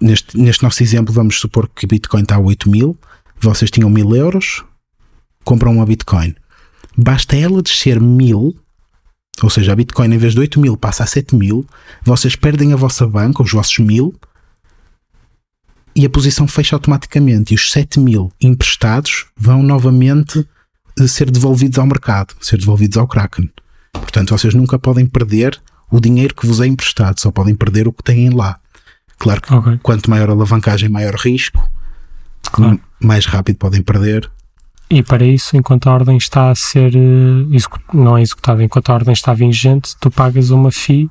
neste, 0.00 0.38
neste 0.38 0.62
nosso 0.62 0.82
exemplo 0.82 1.12
vamos 1.12 1.38
supor 1.40 1.68
que 1.68 1.86
Bitcoin 1.86 2.22
está 2.22 2.36
a 2.36 2.40
8 2.40 2.68
mil, 2.68 2.98
vocês 3.40 3.70
tinham 3.70 3.90
mil 3.90 4.14
euros, 4.14 4.64
compram 5.44 5.72
uma 5.72 5.86
Bitcoin. 5.86 6.34
Basta 6.96 7.36
ela 7.36 7.62
descer 7.62 8.00
mil, 8.00 8.56
ou 9.42 9.50
seja, 9.50 9.72
a 9.72 9.76
Bitcoin 9.76 10.14
em 10.14 10.18
vez 10.18 10.34
de 10.34 10.40
8 10.40 10.60
mil 10.60 10.76
passa 10.76 11.04
a 11.04 11.06
7 11.06 11.34
mil, 11.34 11.66
vocês 12.02 12.36
perdem 12.36 12.72
a 12.72 12.76
vossa 12.76 13.06
banca, 13.06 13.42
os 13.42 13.52
vossos 13.52 13.78
mil, 13.78 14.14
e 15.96 16.04
a 16.04 16.10
posição 16.10 16.46
fecha 16.46 16.74
automaticamente. 16.74 17.52
E 17.52 17.54
os 17.54 17.70
7 17.70 18.00
mil 18.00 18.32
emprestados 18.40 19.26
vão 19.36 19.62
novamente 19.62 20.46
eh, 20.98 21.06
ser 21.06 21.30
devolvidos 21.30 21.78
ao 21.78 21.86
mercado, 21.86 22.34
ser 22.40 22.58
devolvidos 22.58 22.96
ao 22.96 23.06
Kraken. 23.06 23.50
Portanto, 23.92 24.36
vocês 24.36 24.54
nunca 24.54 24.78
podem 24.78 25.06
perder 25.06 25.60
o 25.90 26.00
dinheiro 26.00 26.34
que 26.34 26.46
vos 26.46 26.60
é 26.60 26.66
emprestado, 26.66 27.20
só 27.20 27.30
podem 27.30 27.54
perder 27.54 27.86
o 27.86 27.92
que 27.92 28.02
têm 28.02 28.30
lá. 28.30 28.58
Claro 29.18 29.40
que 29.40 29.54
okay. 29.54 29.78
quanto 29.82 30.10
maior 30.10 30.28
a 30.28 30.32
alavancagem, 30.32 30.88
maior 30.88 31.14
risco, 31.14 31.70
claro. 32.42 32.80
mais 33.00 33.26
rápido 33.26 33.56
podem 33.56 33.82
perder. 33.82 34.28
E 34.94 35.02
para 35.02 35.26
isso, 35.26 35.56
enquanto 35.56 35.88
a 35.88 35.92
ordem 35.92 36.16
está 36.16 36.52
a 36.52 36.54
ser 36.54 36.94
uh, 36.94 37.72
não 37.92 38.16
é 38.16 38.22
executada, 38.22 38.62
enquanto 38.62 38.90
a 38.90 38.94
ordem 38.94 39.12
está 39.12 39.34
vigente, 39.34 39.96
tu 40.00 40.08
pagas 40.08 40.50
uma 40.50 40.70
fee 40.70 41.10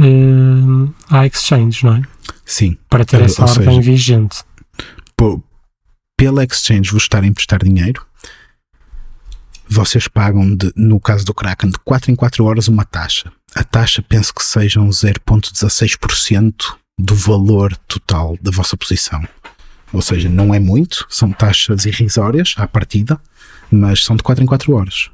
uh, 0.00 0.94
à 1.10 1.26
exchange, 1.26 1.84
não 1.84 1.96
é? 1.96 2.02
Sim. 2.46 2.74
Para 2.88 3.04
ter 3.04 3.20
essa 3.20 3.42
ordem 3.42 3.66
seja, 3.66 3.80
vigente. 3.82 4.38
Pela 6.16 6.42
exchange 6.42 6.90
vos 6.90 7.02
estar 7.02 7.22
a 7.22 7.26
emprestar 7.26 7.62
dinheiro, 7.62 8.02
vocês 9.68 10.08
pagam, 10.08 10.56
de, 10.56 10.72
no 10.74 10.98
caso 10.98 11.26
do 11.26 11.34
Kraken, 11.34 11.68
de 11.68 11.78
4 11.84 12.10
em 12.10 12.16
4 12.16 12.42
horas 12.46 12.66
uma 12.66 12.86
taxa. 12.86 13.30
A 13.54 13.62
taxa 13.62 14.00
penso 14.00 14.32
que 14.32 14.42
sejam 14.42 14.88
0,16% 14.88 16.54
do 16.98 17.14
valor 17.14 17.76
total 17.86 18.38
da 18.40 18.50
vossa 18.50 18.74
posição. 18.74 19.22
Ou 19.92 20.00
seja, 20.00 20.28
não 20.28 20.54
é 20.54 20.58
muito, 20.58 21.06
são 21.08 21.30
taxas 21.30 21.84
irrisórias 21.84 22.54
à 22.56 22.66
partida, 22.66 23.20
mas 23.70 24.04
são 24.04 24.16
de 24.16 24.22
4 24.22 24.42
em 24.42 24.46
4 24.46 24.72
horas. 24.74 25.10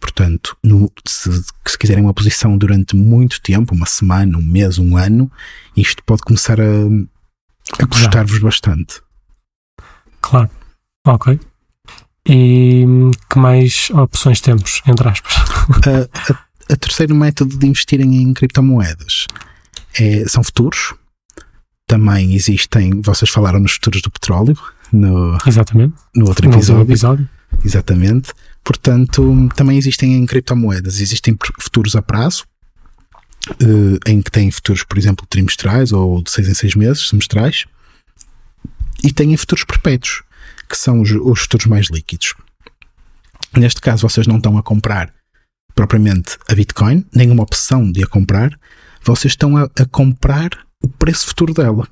Portanto, 0.00 0.56
no, 0.62 0.92
se, 1.06 1.30
se, 1.66 1.78
quiserem 1.78 2.04
uma 2.04 2.14
posição 2.14 2.56
durante 2.56 2.94
muito 2.94 3.40
tempo, 3.40 3.74
uma 3.74 3.86
semana, 3.86 4.38
um 4.38 4.42
mês, 4.42 4.78
um 4.78 4.96
ano, 4.96 5.30
isto 5.76 6.02
pode 6.04 6.22
começar 6.22 6.60
a, 6.60 7.82
a 7.82 7.86
custar-vos 7.86 8.38
bastante. 8.38 9.00
Claro. 10.20 10.50
Ok. 11.06 11.40
E 12.26 12.84
que 13.30 13.38
mais 13.38 13.88
opções 13.90 14.40
temos, 14.40 14.82
entre 14.86 15.08
aspas? 15.08 15.34
A, 15.68 16.32
a, 16.32 16.74
a 16.74 16.76
terceiro 16.76 17.14
método 17.14 17.58
de 17.58 17.66
investirem 17.66 18.22
em 18.22 18.32
criptomoedas 18.34 19.26
é, 19.98 20.26
são 20.28 20.42
futuros. 20.42 20.94
Também 21.88 22.34
existem, 22.34 23.00
vocês 23.00 23.30
falaram 23.30 23.58
nos 23.58 23.72
futuros 23.72 24.02
do 24.02 24.10
petróleo 24.10 24.56
no, 24.92 25.36
Exatamente. 25.44 25.94
no 26.14 26.28
outro 26.28 26.48
episódio. 26.48 26.74
No 26.76 26.82
episódio. 26.82 27.28
Exatamente. 27.64 28.32
Portanto, 28.62 29.48
também 29.56 29.78
existem 29.78 30.14
em 30.14 30.26
criptomoedas, 30.26 31.00
existem 31.00 31.36
futuros 31.58 31.96
a 31.96 32.02
prazo, 32.02 32.44
uh, 33.52 33.98
em 34.06 34.20
que 34.20 34.30
têm 34.30 34.50
futuros, 34.50 34.84
por 34.84 34.98
exemplo, 34.98 35.26
trimestrais 35.28 35.90
ou 35.90 36.22
de 36.22 36.30
seis 36.30 36.48
em 36.48 36.54
seis 36.54 36.74
meses, 36.74 37.08
semestrais, 37.08 37.64
e 39.02 39.12
têm 39.12 39.36
futuros 39.36 39.64
perpétuos, 39.64 40.22
que 40.68 40.76
são 40.76 41.00
os, 41.00 41.10
os 41.10 41.40
futuros 41.40 41.66
mais 41.66 41.86
líquidos. 41.86 42.34
Neste 43.56 43.80
caso, 43.80 44.06
vocês 44.06 44.26
não 44.26 44.36
estão 44.36 44.58
a 44.58 44.62
comprar 44.62 45.10
propriamente 45.74 46.36
a 46.50 46.54
Bitcoin, 46.54 47.06
nenhuma 47.14 47.44
opção 47.44 47.90
de 47.90 48.02
a 48.02 48.06
comprar, 48.06 48.50
vocês 49.02 49.32
estão 49.32 49.56
a, 49.56 49.62
a 49.62 49.86
comprar 49.86 50.50
o 50.82 50.88
preço 50.88 51.26
futuro 51.26 51.52
dela. 51.52 51.88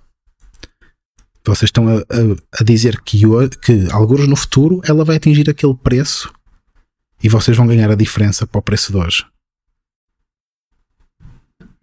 Vocês 1.44 1.68
estão 1.68 1.88
a, 1.88 1.98
a, 1.98 2.60
a 2.60 2.64
dizer 2.64 3.00
que, 3.02 3.20
que, 3.62 3.92
alguns 3.92 4.26
no 4.26 4.34
futuro, 4.34 4.80
ela 4.84 5.04
vai 5.04 5.16
atingir 5.16 5.48
aquele 5.48 5.74
preço 5.74 6.32
e 7.22 7.28
vocês 7.28 7.56
vão 7.56 7.66
ganhar 7.66 7.90
a 7.90 7.94
diferença 7.94 8.46
para 8.46 8.58
o 8.58 8.62
preço 8.62 8.92
de 8.92 8.98
hoje. 8.98 9.24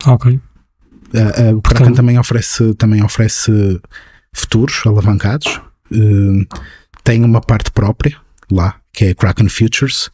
Ok. 0.06 0.34
Uh, 0.34 1.58
o 1.58 1.62
Kraken 1.62 1.94
também 1.94 2.20
oferece, 2.20 2.74
também 2.74 3.04
oferece 3.04 3.52
futuros 4.34 4.82
alavancados. 4.86 5.62
Uh, 5.92 6.46
tem 7.04 7.24
uma 7.24 7.40
parte 7.40 7.72
própria 7.72 8.20
lá, 8.52 8.82
que 8.92 9.06
é 9.06 9.14
Kraken 9.14 9.48
Futures. 9.48 10.10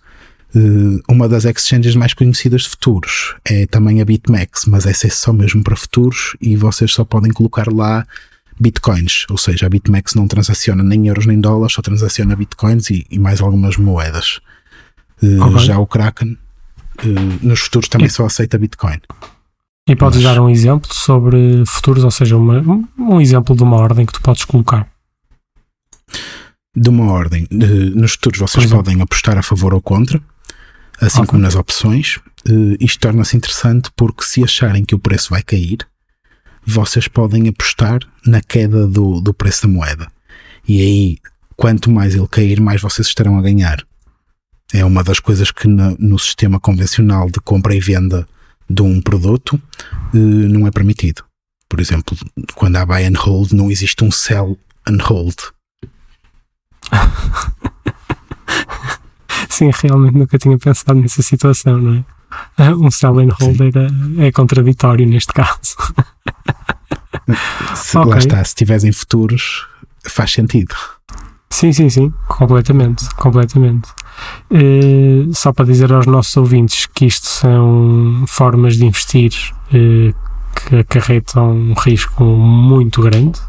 Uh, 0.55 0.99
uma 1.07 1.29
das 1.29 1.45
exchanges 1.45 1.95
mais 1.95 2.13
conhecidas 2.13 2.63
de 2.63 2.69
futuros 2.69 3.35
é 3.45 3.67
também 3.67 4.01
a 4.01 4.05
BitMEX, 4.05 4.65
mas 4.65 4.85
essa 4.85 5.05
é 5.05 5.09
só 5.09 5.31
mesmo 5.31 5.63
para 5.63 5.75
futuros 5.75 6.35
e 6.41 6.55
vocês 6.55 6.91
só 6.91 7.03
podem 7.03 7.31
colocar 7.31 7.71
lá 7.71 8.05
bitcoins, 8.59 9.25
ou 9.29 9.37
seja, 9.37 9.67
a 9.67 9.69
BitMEX 9.69 10.15
não 10.15 10.27
transaciona 10.27 10.83
nem 10.83 11.07
euros 11.07 11.25
nem 11.25 11.39
dólares, 11.39 11.73
só 11.73 11.81
transaciona 11.81 12.35
bitcoins 12.35 12.89
e, 12.89 13.05
e 13.09 13.19
mais 13.19 13.41
algumas 13.41 13.77
moedas. 13.77 14.41
Okay. 15.21 15.65
Já 15.65 15.77
o 15.77 15.85
Kraken 15.85 16.37
uh, 17.05 17.45
nos 17.45 17.59
futuros 17.61 17.89
também 17.89 18.07
e, 18.07 18.09
só 18.09 18.25
aceita 18.25 18.57
Bitcoin. 18.57 18.99
E 19.87 19.95
podes 19.95 20.21
Mas, 20.21 20.35
dar 20.35 20.41
um 20.41 20.49
exemplo 20.49 20.93
sobre 20.93 21.63
futuros, 21.65 22.03
ou 22.03 22.11
seja, 22.11 22.37
uma, 22.37 22.63
um 22.97 23.19
exemplo 23.19 23.55
de 23.55 23.63
uma 23.63 23.77
ordem 23.77 24.05
que 24.05 24.13
tu 24.13 24.21
podes 24.21 24.45
colocar? 24.45 24.87
De 26.75 26.89
uma 26.89 27.11
ordem. 27.11 27.47
Nos 27.49 28.13
futuros 28.13 28.39
vocês 28.39 28.67
podem 28.67 29.01
apostar 29.01 29.37
a 29.37 29.43
favor 29.43 29.73
ou 29.73 29.81
contra, 29.81 30.21
assim 31.01 31.19
okay. 31.19 31.27
como 31.27 31.41
nas 31.41 31.55
opções. 31.55 32.19
isto 32.79 32.99
torna-se 32.99 33.37
interessante 33.37 33.89
porque 33.95 34.23
se 34.23 34.43
acharem 34.43 34.85
que 34.85 34.95
o 34.95 34.99
preço 34.99 35.29
vai 35.29 35.41
cair, 35.41 35.79
vocês 36.65 37.07
podem 37.07 37.47
apostar 37.47 37.99
na 38.25 38.41
queda 38.41 38.87
do, 38.87 39.21
do 39.21 39.33
preço 39.33 39.63
da 39.63 39.73
moeda. 39.73 40.11
E 40.67 40.81
aí, 40.81 41.17
quanto 41.55 41.89
mais 41.89 42.15
ele 42.15 42.27
cair, 42.27 42.59
mais 42.59 42.81
vocês 42.81 43.07
estarão 43.07 43.37
a 43.37 43.41
ganhar. 43.41 43.83
É 44.71 44.85
uma 44.85 45.03
das 45.03 45.19
coisas 45.19 45.51
que 45.51 45.67
no, 45.67 45.95
no 45.97 46.19
sistema 46.19 46.59
convencional 46.59 47.29
de 47.29 47.39
compra 47.39 47.75
e 47.75 47.79
venda 47.79 48.27
de 48.69 48.83
um 48.83 49.01
produto 49.01 49.59
eh, 50.13 50.17
não 50.17 50.67
é 50.67 50.71
permitido. 50.71 51.23
Por 51.67 51.79
exemplo, 51.79 52.15
quando 52.55 52.75
há 52.75 52.85
buy 52.85 53.03
and 53.03 53.17
hold, 53.17 53.51
não 53.51 53.71
existe 53.71 54.03
um 54.03 54.11
sell 54.11 54.57
and 54.87 55.01
hold. 55.01 55.37
Sim, 59.49 59.71
realmente 59.73 60.17
nunca 60.17 60.37
tinha 60.37 60.57
pensado 60.57 60.99
nessa 60.99 61.21
situação, 61.21 61.77
não 61.77 61.95
é? 61.95 62.03
Ah, 62.57 62.71
um 62.71 62.91
sell 62.91 63.19
and 63.19 63.29
hold 63.39 63.59
era, 63.59 63.87
é 64.19 64.31
contraditório 64.31 65.07
neste 65.07 65.33
caso. 65.33 65.75
Se, 67.75 67.97
okay. 67.97 68.11
Lá 68.11 68.17
está, 68.17 68.43
se 68.43 68.49
estiveres 68.49 68.83
em 68.83 68.91
futuros, 68.91 69.67
faz 70.05 70.31
sentido. 70.31 70.75
Sim, 71.49 71.73
sim, 71.73 71.89
sim, 71.89 72.13
completamente, 72.27 73.09
completamente. 73.15 73.89
Uh, 74.51 75.33
só 75.33 75.51
para 75.51 75.65
dizer 75.65 75.91
aos 75.91 76.05
nossos 76.05 76.35
ouvintes 76.37 76.85
que 76.85 77.05
isto 77.05 77.27
são 77.27 78.23
formas 78.27 78.77
de 78.77 78.85
investir 78.85 79.31
uh, 79.73 80.13
que 80.55 80.75
acarretam 80.75 81.51
um 81.51 81.73
risco 81.73 82.23
muito 82.23 83.01
grande, 83.01 83.39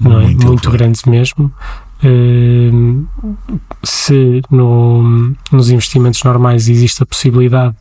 não 0.00 0.20
é? 0.20 0.26
Muito, 0.28 0.70
grande 0.70 1.00
mesmo. 1.06 1.52
Uh, 2.02 3.06
se 3.82 4.42
no, 4.50 5.34
nos 5.50 5.70
investimentos 5.70 6.22
normais 6.22 6.68
existe 6.68 7.02
a 7.02 7.06
possibilidade 7.06 7.76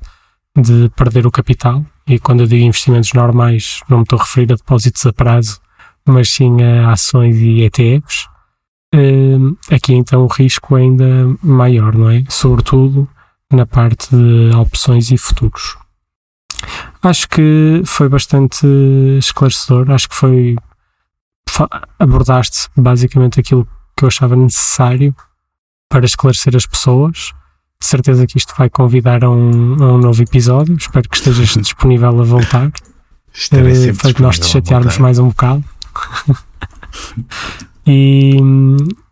de 0.56 0.90
perder 0.96 1.28
o 1.28 1.32
capital, 1.32 1.86
e 2.08 2.18
quando 2.20 2.42
eu 2.42 2.48
digo 2.48 2.64
investimentos 2.64 3.14
normais, 3.14 3.82
não 3.90 3.98
me 3.98 4.04
estou 4.04 4.20
a 4.20 4.24
referir 4.24 4.52
a 4.54 4.56
depósitos 4.56 5.06
a 5.06 5.14
prazo, 5.14 5.60
mas 6.06 6.30
sim 6.30 6.64
a 6.64 6.92
ações 6.92 7.38
e 7.38 7.64
ETFs 7.64 8.28
Uh, 8.96 9.58
aqui 9.70 9.94
então 9.94 10.24
o 10.24 10.28
risco 10.28 10.78
é 10.78 10.82
ainda 10.82 11.06
maior, 11.44 11.94
não 11.96 12.10
é? 12.10 12.24
Sobretudo 12.30 13.08
na 13.52 13.66
parte 13.66 14.10
de 14.16 14.56
opções 14.56 15.12
e 15.12 15.18
futuros. 15.18 15.78
Acho 17.04 17.28
que 17.30 17.82
foi 17.86 18.10
bastante 18.10 18.66
esclarecedor, 19.20 19.92
acho 19.92 20.10
que 20.10 20.16
foi. 20.16 20.56
abordaste 22.00 22.70
basicamente 22.76 23.40
aquilo 23.40 23.68
que 23.98 24.04
eu 24.04 24.08
achava 24.08 24.36
necessário 24.36 25.16
para 25.90 26.06
esclarecer 26.06 26.56
as 26.56 26.66
pessoas. 26.66 27.34
De 27.80 27.86
certeza 27.86 28.26
que 28.26 28.38
isto 28.38 28.54
vai 28.58 28.70
convidar 28.70 29.24
a 29.24 29.30
um, 29.30 29.84
a 29.84 29.94
um 29.94 29.98
novo 29.98 30.22
episódio. 30.22 30.76
Espero 30.76 31.10
que 31.10 31.16
estejas 31.18 31.50
disponível 31.62 32.22
a 32.22 32.24
voltar. 32.24 32.72
Estarei 33.34 33.74
uh, 33.74 33.76
sempre 33.76 34.14
para 34.14 34.24
nós 34.24 34.40
te 34.40 34.48
chatearmos 34.48 34.98
mais 34.98 35.20
um 35.20 35.28
bocado. 35.28 35.64
E, 37.90 38.36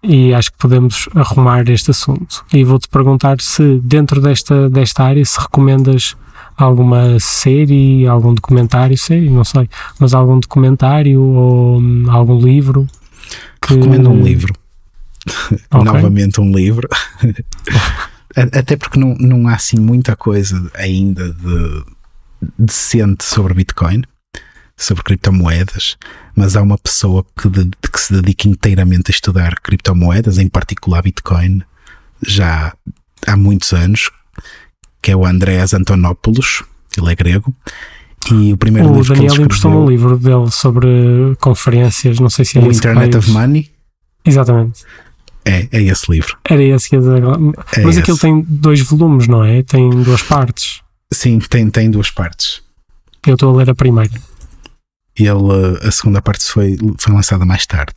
e 0.04 0.34
acho 0.34 0.52
que 0.52 0.58
podemos 0.58 1.08
arrumar 1.16 1.70
este 1.70 1.92
assunto. 1.92 2.44
E 2.52 2.62
vou-te 2.66 2.90
perguntar 2.90 3.40
se 3.40 3.80
dentro 3.82 4.20
desta, 4.20 4.70
desta 4.70 5.06
área 5.06 5.24
se 5.24 5.40
recomendas 5.40 6.18
alguma 6.58 7.18
série, 7.22 8.06
algum 8.06 8.34
documentário, 8.34 8.98
série, 8.98 9.30
não 9.30 9.46
sei, 9.46 9.70
mas 9.98 10.14
algum 10.14 10.40
documentário 10.40 11.22
ou 11.22 11.80
hum, 11.80 12.06
algum 12.10 12.38
livro. 12.38 12.86
Que... 13.62 13.76
Recomendo 13.76 14.10
um 14.10 14.22
livro. 14.22 14.54
Okay. 15.26 15.84
Novamente 15.84 16.40
um 16.40 16.52
livro. 16.52 16.88
Até 18.36 18.76
porque 18.76 19.00
não, 19.00 19.16
não 19.16 19.48
há 19.48 19.56
assim 19.56 19.80
muita 19.80 20.16
coisa 20.16 20.70
ainda 20.76 21.34
de 21.34 21.84
decente 22.60 23.24
sobre 23.24 23.54
Bitcoin 23.54 24.04
sobre 24.78 25.04
criptomoedas, 25.04 25.98
mas 26.36 26.56
há 26.56 26.62
uma 26.62 26.78
pessoa 26.78 27.26
que, 27.40 27.50
de, 27.50 27.70
que 27.92 28.00
se 28.00 28.14
dedica 28.14 28.48
inteiramente 28.48 29.10
a 29.10 29.12
estudar 29.12 29.60
criptomoedas, 29.62 30.38
em 30.38 30.50
particular 30.50 31.02
Bitcoin, 31.02 31.62
já 32.26 32.74
há 33.26 33.38
muitos 33.38 33.72
anos, 33.74 34.12
que 35.02 35.12
é 35.12 35.16
o 35.16 35.26
Andreas 35.26 35.74
Antonopoulos, 35.74 36.64
ele 36.98 37.12
é 37.12 37.16
grego. 37.16 37.56
E 38.32 38.54
o 38.54 38.58
primeiro 38.58 38.90
o 38.90 38.96
livro 38.96 39.14
Daniel 39.14 39.34
que 39.34 39.42
ele 39.42 39.52
escreveu, 39.54 39.80
um 39.80 39.90
livro 39.90 40.18
dele 40.18 40.52
sobre 40.52 40.88
conferências, 41.40 42.20
não 42.20 42.30
sei 42.30 42.44
se 42.44 42.58
é 42.58 42.62
O 42.62 42.72
Internet 42.72 43.16
of 43.16 43.30
Money. 43.30 43.72
Exatamente. 44.26 44.84
É, 45.46 45.68
é 45.72 45.82
esse 45.84 46.12
livro. 46.12 46.38
Era 46.44 46.64
esse 46.64 46.90
que 46.90 46.98
dizer. 46.98 47.24
É 47.24 47.84
Mas 47.84 47.92
esse. 47.92 48.00
aquilo 48.00 48.18
tem 48.18 48.42
dois 48.48 48.82
volumes, 48.82 49.28
não 49.28 49.44
é? 49.44 49.62
Tem 49.62 49.90
duas 49.90 50.24
partes. 50.24 50.82
Sim, 51.14 51.40
tem, 51.40 51.70
tem 51.70 51.90
duas 51.90 52.10
partes. 52.10 52.62
Eu 53.26 53.36
estou 53.36 53.54
a 53.54 53.58
ler 53.58 53.70
a 53.70 53.76
primeira 53.76 54.12
e 55.18 55.28
ele, 55.28 55.78
a 55.82 55.92
segunda 55.92 56.22
parte 56.22 56.44
foi, 56.44 56.78
foi 56.98 57.14
lançada 57.14 57.46
mais 57.46 57.66
tarde. 57.66 57.94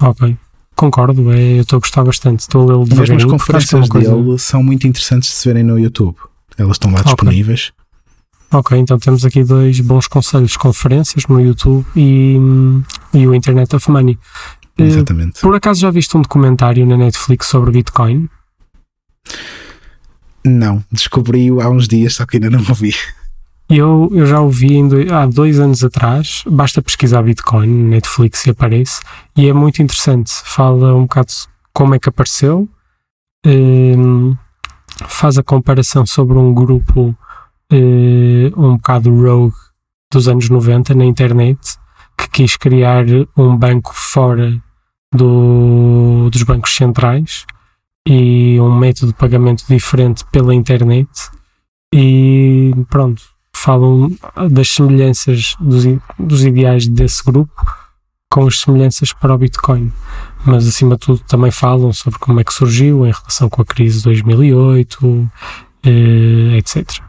Ok, 0.00 0.36
concordo, 0.74 1.30
é, 1.30 1.58
eu 1.58 1.62
estou 1.62 1.76
a 1.76 1.80
gostar 1.80 2.02
bastante. 2.02 2.40
Estou 2.40 2.62
a 2.62 2.78
ler 2.78 2.96
Mesmo 2.96 3.16
as 3.16 3.24
conferências 3.24 3.88
coisa... 3.88 4.14
dele 4.14 4.38
são 4.38 4.62
muito 4.62 4.86
interessantes 4.86 5.28
de 5.28 5.34
se 5.34 5.48
verem 5.48 5.62
no 5.62 5.78
YouTube. 5.78 6.16
Elas 6.56 6.76
estão 6.76 6.90
lá 6.90 7.02
disponíveis. 7.02 7.72
Ok, 8.52 8.76
então 8.76 8.98
temos 8.98 9.24
aqui 9.24 9.44
dois 9.44 9.78
bons 9.80 10.08
conselhos: 10.08 10.56
conferências 10.56 11.26
no 11.26 11.40
YouTube 11.40 11.86
e, 11.94 12.36
e 13.12 13.26
o 13.26 13.34
Internet 13.34 13.76
of 13.76 13.90
Money. 13.90 14.18
Eh, 14.80 14.86
Exatamente. 14.86 15.40
Por 15.40 15.54
acaso 15.54 15.80
já 15.80 15.90
viste 15.90 16.16
um 16.16 16.22
documentário 16.22 16.86
na 16.86 16.96
Netflix 16.96 17.46
sobre 17.48 17.70
Bitcoin? 17.70 18.28
Não, 20.44 20.82
descobri-o 20.90 21.60
há 21.60 21.68
uns 21.68 21.86
dias, 21.86 22.14
só 22.14 22.24
que 22.24 22.38
ainda 22.38 22.48
não 22.48 22.60
ouvi. 22.68 22.94
Eu, 23.68 24.08
eu 24.12 24.26
já 24.26 24.40
ouvi 24.40 24.80
há 25.12 25.26
dois 25.26 25.60
anos 25.60 25.84
atrás, 25.84 26.42
basta 26.46 26.82
pesquisar 26.82 27.22
Bitcoin 27.22 27.68
Netflix 27.68 28.46
e 28.46 28.50
aparece, 28.50 29.00
e 29.36 29.48
é 29.48 29.52
muito 29.52 29.82
interessante. 29.82 30.32
Fala 30.44 30.94
um 30.94 31.02
bocado 31.02 31.32
como 31.72 31.94
é 31.94 31.98
que 31.98 32.08
apareceu, 32.08 32.68
um, 33.46 34.34
faz 35.06 35.38
a 35.38 35.42
comparação 35.42 36.04
sobre 36.04 36.36
um 36.36 36.52
grupo 36.52 37.16
um, 37.70 38.46
um 38.56 38.76
bocado 38.76 39.14
rogue 39.14 39.54
dos 40.12 40.26
anos 40.26 40.48
90 40.48 40.94
na 40.94 41.04
internet 41.04 41.58
que 42.18 42.28
quis 42.28 42.56
criar 42.56 43.04
um 43.36 43.56
banco 43.56 43.92
fora 43.94 44.60
do, 45.12 46.28
dos 46.30 46.42
bancos 46.42 46.74
centrais 46.74 47.44
e 48.06 48.58
um 48.60 48.74
método 48.74 49.12
de 49.12 49.18
pagamento 49.18 49.64
diferente 49.68 50.24
pela 50.26 50.54
internet 50.54 51.08
e 51.94 52.72
pronto, 52.88 53.22
falam 53.52 54.16
das 54.50 54.68
semelhanças 54.68 55.56
dos, 55.60 55.84
dos 56.18 56.44
ideais 56.44 56.86
desse 56.86 57.22
grupo 57.24 57.52
com 58.30 58.46
as 58.46 58.60
semelhanças 58.60 59.12
para 59.12 59.34
o 59.34 59.38
Bitcoin. 59.38 59.92
Mas 60.46 60.66
acima 60.66 60.94
de 60.94 61.00
tudo 61.00 61.20
também 61.26 61.50
falam 61.50 61.92
sobre 61.92 62.18
como 62.18 62.40
é 62.40 62.44
que 62.44 62.54
surgiu 62.54 63.04
em 63.04 63.10
relação 63.10 63.48
com 63.48 63.60
a 63.60 63.64
crise 63.64 63.98
de 63.98 64.04
2008, 64.04 65.30
eh, 65.84 66.56
etc. 66.56 67.02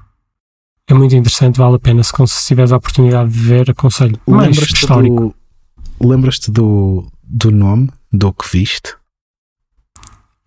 É 0.87 0.93
muito 0.93 1.15
interessante, 1.15 1.57
vale 1.57 1.75
a 1.75 1.79
pena. 1.79 2.03
Se, 2.03 2.11
se 2.27 2.47
tiveres 2.47 2.71
a 2.71 2.77
oportunidade 2.77 3.31
de 3.31 3.39
ver, 3.39 3.69
aconselho. 3.69 4.19
Lembras-te 4.27 4.73
histórico. 4.73 5.35
Do, 5.99 6.07
lembras-te 6.07 6.51
do, 6.51 7.07
do 7.31 7.51
nome 7.51 7.89
do 8.11 8.33
que 8.33 8.45
viste? 8.51 8.95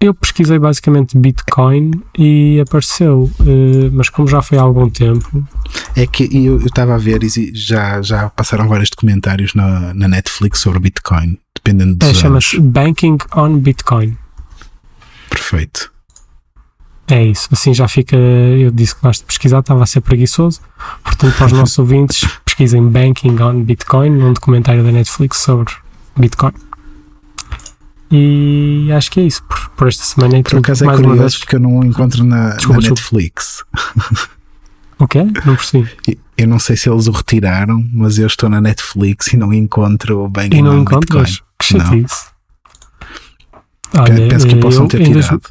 Eu 0.01 0.13
pesquisei 0.13 0.59
basicamente 0.59 1.17
Bitcoin 1.17 1.93
e 2.19 2.61
apareceu, 2.61 3.31
uh, 3.41 3.91
mas 3.91 4.11
como 4.11 4.29
já 4.29 4.43
foi 4.43 4.59
há 4.59 4.61
algum 4.61 4.91
tempo. 4.91 5.49
É 5.97 6.07
que 6.07 6.25
eu 6.45 6.59
estava 6.59 6.95
a 6.95 6.99
ver 6.99 7.23
e 7.23 7.55
já, 7.55 8.03
já 8.03 8.29
passaram 8.29 8.69
vários 8.69 8.91
documentários 8.91 9.55
na, 9.55 9.95
na 9.95 10.07
Netflix 10.07 10.59
sobre 10.59 10.79
Bitcoin, 10.81 11.39
dependendo 11.55 11.97
dos. 11.97 12.11
É, 12.11 12.15
chama-se 12.15 12.61
Banking 12.61 13.17
on 13.35 13.57
Bitcoin. 13.59 14.19
Perfeito. 15.31 15.91
É 17.09 17.25
isso, 17.25 17.49
assim 17.51 17.73
já 17.73 17.89
fica. 17.89 18.17
Eu 18.17 18.71
disse 18.71 18.95
que 18.95 19.01
gosto 19.01 19.21
de 19.21 19.27
pesquisar, 19.27 19.61
estava 19.61 19.83
a 19.83 19.87
ser 19.87 20.03
preguiçoso. 20.03 20.61
Portanto, 21.03 21.35
para 21.37 21.47
os 21.47 21.53
nossos 21.57 21.79
ouvintes, 21.79 22.29
pesquisem 22.45 22.87
Banking 22.87 23.41
on 23.41 23.63
Bitcoin, 23.63 24.11
num 24.11 24.35
documentário 24.35 24.83
da 24.85 24.93
Netflix 24.93 25.39
sobre 25.39 25.73
Bitcoin. 26.15 26.53
E 28.11 28.91
acho 28.93 29.11
que 29.11 29.21
é 29.21 29.25
isso 29.25 29.43
por, 29.45 29.71
por 29.71 29.89
esta 29.89 30.05
semana. 30.05 30.43
Por 30.43 30.59
acaso 30.59 30.85
é 30.85 30.95
curioso 30.95 31.19
vez... 31.19 31.39
porque 31.39 31.57
eu 31.57 31.61
não 31.61 31.83
encontro 31.83 32.25
na, 32.25 32.57
desculpa, 32.57 32.81
na 32.81 32.89
Netflix. 32.89 33.65
O 34.99 35.09
quê? 35.09 35.25
Não 35.45 35.57
percebi. 35.57 35.91
Eu 36.37 36.49
não 36.49 36.59
sei 36.59 36.77
se 36.77 36.89
eles 36.89 37.07
o 37.07 37.11
retiraram, 37.11 37.85
mas 37.93 38.19
eu 38.19 38.27
estou 38.27 38.49
na 38.49 38.61
Netflix 38.61 39.33
e 39.33 39.37
não 39.37 39.53
encontro 39.53 40.29
bem 40.29 40.49
E 40.53 40.63
não 40.63 40.79
encontras? 40.79 41.43
Que 41.59 41.67
chatice. 41.67 42.27
Olha, 43.97 44.29
Penso 44.29 44.47
que 44.47 44.57
possam 44.57 44.89
ter 44.89 45.05
tirado. 45.05 45.43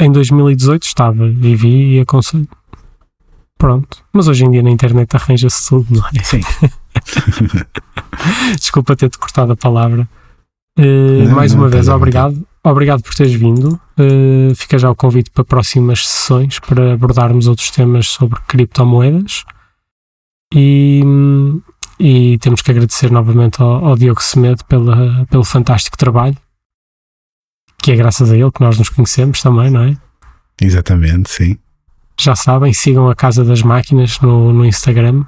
Em 0.00 0.10
2018 0.10 0.82
estava 0.82 1.26
e 1.26 1.54
vi 1.54 1.96
e 1.96 2.00
aconselho. 2.00 2.48
Pronto. 3.58 3.98
Mas 4.12 4.26
hoje 4.26 4.46
em 4.46 4.50
dia 4.50 4.62
na 4.62 4.70
internet 4.70 5.14
arranja-se 5.14 5.68
tudo, 5.68 5.94
não 5.94 6.06
é? 6.06 6.24
Sim. 6.24 6.40
Desculpa 8.58 8.96
ter-te 8.96 9.18
cortado 9.18 9.52
a 9.52 9.56
palavra. 9.56 10.08
Uh, 10.78 11.24
não, 11.24 11.34
mais 11.34 11.52
não, 11.52 11.62
uma 11.62 11.68
vez, 11.68 11.88
obrigado. 11.88 12.46
Obrigado 12.62 13.02
por 13.02 13.14
teres 13.14 13.32
vindo. 13.32 13.80
Uh, 13.98 14.54
fica 14.54 14.78
já 14.78 14.90
o 14.90 14.94
convite 14.94 15.30
para 15.30 15.44
próximas 15.44 16.06
sessões 16.06 16.58
para 16.58 16.94
abordarmos 16.94 17.46
outros 17.46 17.70
temas 17.70 18.08
sobre 18.08 18.38
criptomoedas. 18.46 19.44
E, 20.54 21.02
e 21.98 22.38
temos 22.38 22.60
que 22.60 22.70
agradecer 22.70 23.10
novamente 23.10 23.62
ao, 23.62 23.84
ao 23.86 23.96
Diogo 23.96 24.22
Semedo 24.22 24.64
pela, 24.64 25.26
pelo 25.26 25.44
fantástico 25.44 25.96
trabalho, 25.96 26.36
que 27.82 27.92
é 27.92 27.96
graças 27.96 28.30
a 28.30 28.36
ele 28.36 28.50
que 28.50 28.60
nós 28.60 28.76
nos 28.76 28.88
conhecemos 28.88 29.40
também, 29.40 29.70
não 29.70 29.84
é? 29.84 29.96
Exatamente, 30.60 31.30
sim. 31.30 31.56
Já 32.18 32.34
sabem, 32.34 32.72
sigam 32.72 33.08
a 33.08 33.14
Casa 33.14 33.44
das 33.44 33.62
Máquinas 33.62 34.20
no, 34.20 34.52
no 34.52 34.66
Instagram 34.66 35.24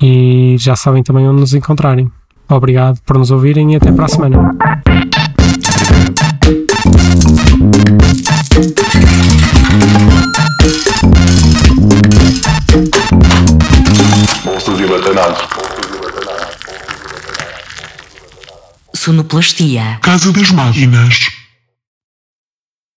e 0.00 0.56
já 0.58 0.74
sabem 0.74 1.02
também 1.02 1.28
onde 1.28 1.40
nos 1.40 1.54
encontrarem. 1.54 2.10
Obrigado 2.52 3.00
por 3.06 3.16
nos 3.16 3.30
ouvirem 3.30 3.72
e 3.72 3.76
até 3.76 3.90
para 3.90 4.04
a 4.04 4.08
semana. 4.08 4.50
Sonoplastia. 18.94 19.98
Casa 20.02 20.32
das 20.32 20.50
Máquinas. 20.52 21.41